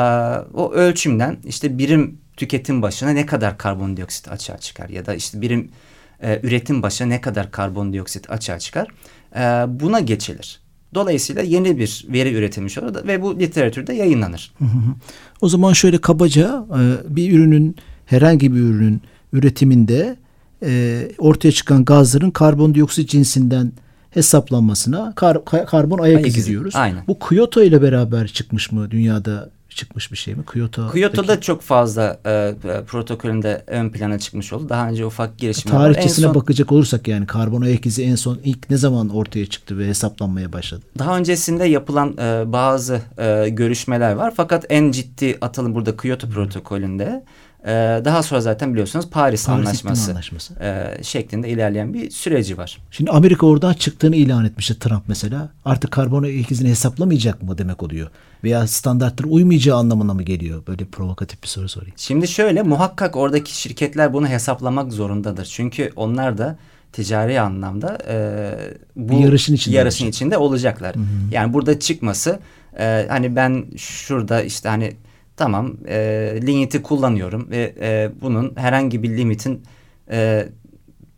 o 0.54 0.72
ölçümden 0.72 1.36
işte 1.44 1.78
birim 1.78 2.18
tüketim 2.36 2.82
başına 2.82 3.10
ne 3.10 3.26
kadar 3.26 3.58
karbondioksit 3.58 4.28
açığa 4.28 4.58
çıkar 4.58 4.88
ya 4.88 5.06
da 5.06 5.14
işte 5.14 5.40
birim 5.40 5.68
e, 6.22 6.40
üretim 6.42 6.82
başına 6.82 7.08
ne 7.08 7.20
kadar 7.20 7.50
karbondioksit 7.50 8.30
açığa 8.30 8.58
çıkar. 8.58 8.88
E, 9.36 9.40
buna 9.80 10.00
geçilir. 10.00 10.60
Dolayısıyla 10.94 11.42
yeni 11.42 11.78
bir 11.78 12.04
veri 12.08 12.34
üretilmiş 12.34 12.78
olur 12.78 12.94
da- 12.94 13.06
ve 13.06 13.22
bu 13.22 13.40
literatürde 13.40 13.92
yayınlanır. 13.94 14.52
O 15.40 15.48
zaman 15.48 15.72
şöyle 15.72 15.98
kabaca 16.00 16.66
e, 16.70 17.16
bir 17.16 17.32
ürünün 17.32 17.76
herhangi 18.06 18.54
bir 18.54 18.61
ürünün 18.61 19.00
üretiminde 19.32 20.16
e, 20.62 21.02
ortaya 21.18 21.52
çıkan 21.52 21.85
gazların 21.85 22.30
karbondioksit 22.30 23.09
cinsinden 23.11 23.72
hesaplanmasına 24.11 25.12
kar- 25.16 25.37
ka- 25.37 25.66
karbon 25.66 25.98
ayak, 25.98 26.16
Ayak 26.16 26.28
izi 26.28 26.38
izi, 26.38 26.50
diyoruz. 26.50 26.76
aynen. 26.76 27.04
Bu 27.09 27.18
Kyoto 27.18 27.62
ile 27.62 27.82
beraber 27.82 28.28
çıkmış 28.28 28.72
mı 28.72 28.90
dünyada 28.90 29.50
çıkmış 29.74 30.12
bir 30.12 30.16
şey 30.16 30.34
mi? 30.34 30.44
Kyoto 30.52 30.90
Kyoto'da 30.90 31.40
çok 31.40 31.62
fazla 31.62 32.20
e, 32.24 32.30
e, 32.30 32.54
protokolünde 32.87 33.64
ön 33.66 33.90
plana 33.90 34.18
çıkmış 34.18 34.52
oldu. 34.52 34.68
Daha 34.68 34.88
önce 34.88 35.06
ufak 35.06 35.38
girişimler 35.38 35.76
tarihçesine 35.78 36.26
son- 36.26 36.34
bakacak 36.34 36.72
olursak 36.72 37.08
yani 37.08 37.26
karbon 37.26 37.62
ayak 37.62 37.87
izi 37.87 38.02
en 38.02 38.14
son 38.14 38.38
ilk 38.44 38.70
ne 38.70 38.76
zaman 38.76 39.08
ortaya 39.08 39.46
çıktı 39.46 39.78
ve 39.78 39.88
hesaplanmaya 39.88 40.52
başladı? 40.52 40.82
Daha 40.98 41.18
öncesinde 41.18 41.64
yapılan 41.64 42.16
e, 42.18 42.52
bazı 42.52 43.00
e, 43.18 43.48
görüşmeler 43.48 44.12
var. 44.12 44.32
Fakat 44.37 44.64
en 44.68 44.90
ciddi 44.90 45.38
atılım 45.40 45.74
burada 45.74 45.96
Kyoto 45.96 46.28
protokolünde. 46.28 47.24
E, 47.64 47.70
daha 48.05 48.22
sonra 48.22 48.40
zaten 48.40 48.72
biliyorsunuz 48.72 49.11
Paris, 49.11 49.46
Paris 49.46 49.66
Anlaşması, 49.66 50.11
Anlaşması. 50.11 50.55
e, 50.61 50.98
şeklinde 51.03 51.48
ilerleyen 51.48 51.94
bir 51.94 52.11
süreci 52.11 52.59
var. 52.59 52.79
Şimdi 52.90 53.11
Amerika 53.11 53.46
oradan 53.46 53.74
çıktığını 53.74 54.16
ilan 54.16 54.44
etmişti 54.44 54.79
Trump 54.79 55.03
mesela. 55.09 55.48
Artık 55.64 55.90
karbon 55.90 56.22
ayak 56.22 56.50
izini 56.50 56.68
hesaplamayacak 56.68 57.42
mı 57.42 57.59
demek 57.59 57.83
oluyor? 57.83 58.11
Veya 58.44 58.66
standartlara 58.66 59.29
uymayacağı 59.29 59.77
anlamına 59.79 60.14
mı 60.14 60.22
geliyor? 60.22 60.62
Böyle 60.68 60.85
provokatif 60.85 61.42
bir 61.42 61.48
soru 61.48 61.68
sorayım. 61.68 61.94
Şimdi 61.96 62.29
şöyle 62.29 62.62
muhakkak 62.62 63.16
oradaki 63.16 63.57
şirketler 63.61 64.12
bunu 64.12 64.29
hesaplamak 64.29 64.92
zorundadır. 64.92 65.44
Çünkü 65.44 65.92
onlar 65.96 66.38
da 66.38 66.57
ticari 66.92 67.40
anlamda 67.40 67.98
e, 68.09 68.16
bu 68.96 69.12
Bir 69.12 69.18
yarışın 69.18 69.55
içinde 69.55 69.77
yarışın 69.77 70.05
olacak. 70.05 70.14
içinde 70.14 70.37
olacaklar. 70.38 70.94
Yani 71.33 71.53
burada 71.53 71.81
çıkması 71.81 72.38
e, 72.79 73.07
hani 73.09 73.37
ben 73.37 73.64
şurada 73.77 74.42
işte 74.42 74.68
hani 74.68 74.92
tamam 75.37 75.77
e, 75.88 75.97
limiti 76.42 76.83
kullanıyorum 76.83 77.51
ve 77.51 77.75
e, 77.81 78.11
bunun 78.20 78.53
herhangi 78.57 79.03
bir 79.03 79.16
limitin 79.16 79.62
e, 80.11 80.49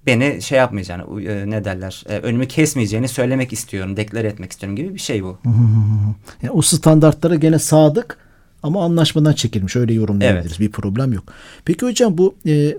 beni 0.07 0.43
şey 0.43 0.59
yapmayacağını 0.59 1.23
e, 1.23 1.51
ne 1.51 1.65
derler 1.65 2.05
e, 2.09 2.19
önümü 2.19 2.49
kesmeyeceğini 2.49 3.09
söylemek 3.09 3.53
istiyorum, 3.53 3.97
deklare 3.97 4.29
etmek 4.29 4.53
istiyorum 4.53 4.77
gibi 4.77 4.95
bir 4.95 5.01
şey 5.01 5.25
bu. 5.25 5.39
Yani 6.43 6.51
o 6.51 6.63
standartlara 6.63 7.35
gene 7.35 7.59
sadık 7.59 8.19
ama 8.63 8.85
anlaşmadan 8.85 9.33
çekilmiş. 9.33 9.77
Öyle 9.77 9.95
yorumlayabiliriz. 9.95 10.61
Bir 10.61 10.71
problem 10.71 11.13
yok. 11.13 11.25
Peki 11.65 11.87
hocam 11.87 12.19
bu 12.19 12.35
e, 12.47 12.77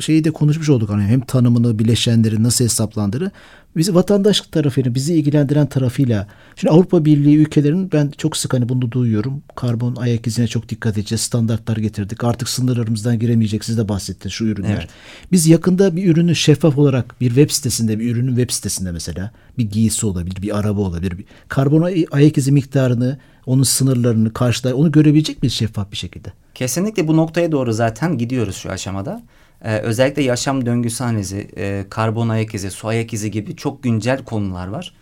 şeyi 0.00 0.24
de 0.24 0.30
konuşmuş 0.30 0.68
olduk. 0.68 0.90
Hani 0.90 1.02
hem 1.02 1.20
tanımını, 1.20 1.78
bileşenleri 1.78 2.42
nasıl 2.42 2.64
hesaplandığını. 2.64 3.30
Bizi 3.76 3.94
vatandaşlık 3.94 4.52
tarafıyla, 4.52 4.94
bizi 4.94 5.14
ilgilendiren 5.14 5.66
tarafıyla. 5.66 6.26
Şimdi 6.56 6.72
Avrupa 6.72 7.04
Birliği 7.04 7.36
ülkelerinin 7.36 7.92
ben 7.92 8.12
çok 8.18 8.36
sık 8.36 8.54
hani 8.54 8.68
bunu 8.68 8.92
duyuyorum. 8.92 9.42
Karbon 9.56 9.96
ayak 9.96 10.26
izine 10.26 10.46
çok 10.46 10.68
dikkat 10.68 10.98
edeceğiz. 10.98 11.20
Standartlar 11.20 11.76
getirdik. 11.76 12.24
Artık 12.24 12.48
sınırlarımızdan 12.48 13.18
giremeyecek. 13.18 13.64
Siz 13.64 13.78
de 13.78 13.88
bahsettiniz 13.88 14.32
şu 14.32 14.44
ürünler. 14.44 14.76
Evet. 14.78 14.88
Biz 15.32 15.46
yakında 15.46 15.96
bir 15.96 16.10
ürünü 16.10 16.34
şeffaf 16.34 16.78
olarak 16.78 17.20
bir 17.20 17.28
web 17.28 17.50
sitesinde, 17.50 17.98
bir 17.98 18.10
ürünün 18.10 18.36
web 18.36 18.50
sitesinde 18.50 18.92
mesela 18.92 19.30
bir 19.58 19.70
giysi 19.70 20.06
olabilir, 20.06 20.42
bir 20.42 20.58
araba 20.58 20.80
olabilir. 20.80 21.18
Bir 21.18 21.24
karbon 21.48 21.82
ay- 21.82 22.06
ayak 22.10 22.38
izi 22.38 22.52
miktarını, 22.52 23.18
onun 23.46 23.62
sınırlarını 23.62 24.32
karşılar, 24.32 24.72
onu 24.72 24.92
görebilecek 24.92 25.42
miyiz 25.42 25.54
şeffaf 25.54 25.92
bir 25.92 25.96
şekilde? 25.96 26.32
Kesinlikle 26.54 27.08
bu 27.08 27.16
noktaya 27.16 27.52
doğru 27.52 27.72
zaten 27.72 28.18
gidiyoruz 28.18 28.56
şu 28.56 28.70
aşamada. 28.70 29.22
Ee, 29.64 29.78
özellikle 29.78 30.22
yaşam 30.22 30.66
döngüsü 30.66 31.04
analizi, 31.04 31.48
e, 31.56 31.84
karbon 31.90 32.28
ayak 32.28 32.54
izi, 32.54 32.70
su 32.70 32.88
ayak 32.88 33.12
izi 33.12 33.30
gibi 33.30 33.56
çok 33.56 33.82
güncel 33.82 34.24
konular 34.24 34.68
var. 34.68 34.94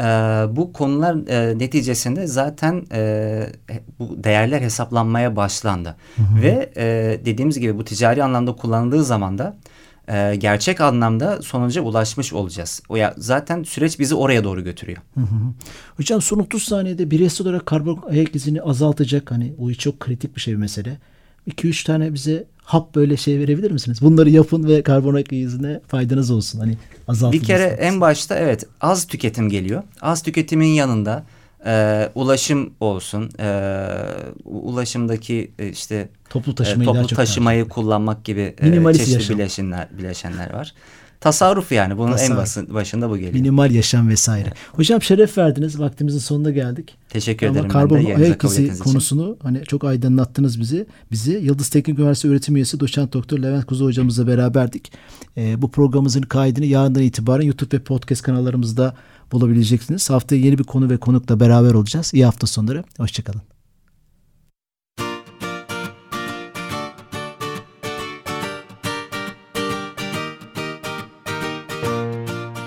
Ee, 0.00 0.04
bu 0.56 0.72
konular 0.72 1.28
e, 1.28 1.58
neticesinde 1.58 2.26
zaten 2.26 2.86
e, 2.92 3.46
bu 3.98 4.24
değerler 4.24 4.60
hesaplanmaya 4.60 5.36
başlandı. 5.36 5.96
Ve 6.42 6.72
e, 6.76 6.84
dediğimiz 7.24 7.58
gibi 7.60 7.78
bu 7.78 7.84
ticari 7.84 8.24
anlamda 8.24 8.52
kullanıldığı 8.56 9.04
zaman 9.04 9.38
da 9.38 9.56
e, 10.08 10.36
gerçek 10.36 10.80
anlamda 10.80 11.42
sonuca 11.42 11.82
ulaşmış 11.82 12.32
olacağız. 12.32 12.82
O 12.88 12.96
ya 12.96 13.14
zaten 13.18 13.62
süreç 13.62 13.98
bizi 13.98 14.14
oraya 14.14 14.44
doğru 14.44 14.64
götürüyor. 14.64 14.98
Hocam 15.96 16.22
son 16.22 16.38
30 16.38 16.62
saniyede 16.62 17.10
bireysel 17.10 17.46
olarak 17.46 17.66
karbon 17.66 18.02
ayak 18.10 18.36
izini 18.36 18.62
azaltacak 18.62 19.30
hani 19.30 19.54
bu 19.58 19.74
çok 19.74 20.00
kritik 20.00 20.36
bir 20.36 20.40
şey 20.40 20.54
bir 20.54 20.58
mesele. 20.58 20.98
2-3 21.50 21.86
tane 21.86 22.14
bize 22.14 22.44
hap 22.64 22.94
böyle 22.94 23.16
şey 23.16 23.38
verebilir 23.38 23.70
misiniz? 23.70 24.02
Bunları 24.02 24.30
yapın 24.30 24.68
ve 24.68 24.82
karbon 24.82 25.14
ayak 25.14 25.32
izine 25.32 25.80
faydanız 25.88 26.30
olsun. 26.30 26.58
Hani 26.58 26.76
azaltın. 27.08 27.40
Bir 27.40 27.46
kere 27.46 27.64
en 27.64 28.00
başta 28.00 28.36
evet 28.36 28.66
az 28.80 29.06
tüketim 29.06 29.48
geliyor. 29.48 29.82
Az 30.00 30.22
tüketimin 30.22 30.66
yanında 30.66 31.24
e, 31.66 32.08
ulaşım 32.14 32.72
olsun. 32.80 33.30
E, 33.40 33.88
ulaşımdaki 34.44 35.50
e, 35.58 35.68
işte 35.68 36.08
Toplu 36.30 36.52
e, 36.52 36.54
taşımayı 36.54 36.88
daha 36.88 37.02
toplu 37.02 37.16
taşımayı 37.16 37.68
kullanmak 37.68 38.24
gibi 38.24 38.54
e, 38.60 38.94
çeşitli 38.94 39.12
yaşam. 39.12 39.38
bileşenler, 39.38 39.88
bileşenler 39.98 40.52
var. 40.52 40.74
Tasarruf 41.22 41.72
yani 41.72 41.98
bunun 41.98 42.08
en 42.12 42.16
Tasarruf. 42.16 42.36
basın, 42.38 42.74
başında 42.74 43.10
bu 43.10 43.16
geliyor. 43.16 43.32
minimal 43.34 43.70
yaşam 43.70 44.08
vesaire. 44.08 44.52
Hocam 44.72 45.02
şeref 45.02 45.38
verdiniz. 45.38 45.80
Vaktimizin 45.80 46.18
sonuna 46.18 46.50
geldik. 46.50 46.94
Teşekkür 47.08 47.46
Ama 47.46 47.56
ederim 47.56 47.70
karbon 47.70 47.96
ayak 47.96 48.44
izi 48.44 48.52
ettiğiniz 48.54 48.74
için. 48.80 48.84
konusunu 48.84 49.36
hani 49.42 49.64
çok 49.64 49.84
aydınlattınız 49.84 50.60
bizi. 50.60 50.86
Bizi 51.10 51.32
Yıldız 51.32 51.68
Teknik 51.68 51.98
Üniversitesi 51.98 52.32
öğretim 52.32 52.56
üyesi 52.56 52.80
doçent 52.80 53.12
doktor 53.12 53.38
Levent 53.38 53.66
Kuzu 53.66 53.84
hocamızla 53.84 54.26
beraberdik. 54.26 54.92
Ee, 55.36 55.62
bu 55.62 55.70
programımızın 55.70 56.22
kaydını 56.22 56.64
yarından 56.64 57.02
itibaren 57.02 57.44
YouTube 57.44 57.76
ve 57.76 57.82
podcast 57.82 58.22
kanallarımızda 58.22 58.94
bulabileceksiniz. 59.32 60.10
Haftaya 60.10 60.40
yeni 60.42 60.58
bir 60.58 60.64
konu 60.64 60.90
ve 60.90 60.96
konukla 60.96 61.40
beraber 61.40 61.74
olacağız. 61.74 62.10
İyi 62.14 62.24
hafta 62.24 62.46
sonları. 62.46 62.84
Hoşçakalın. 62.98 63.42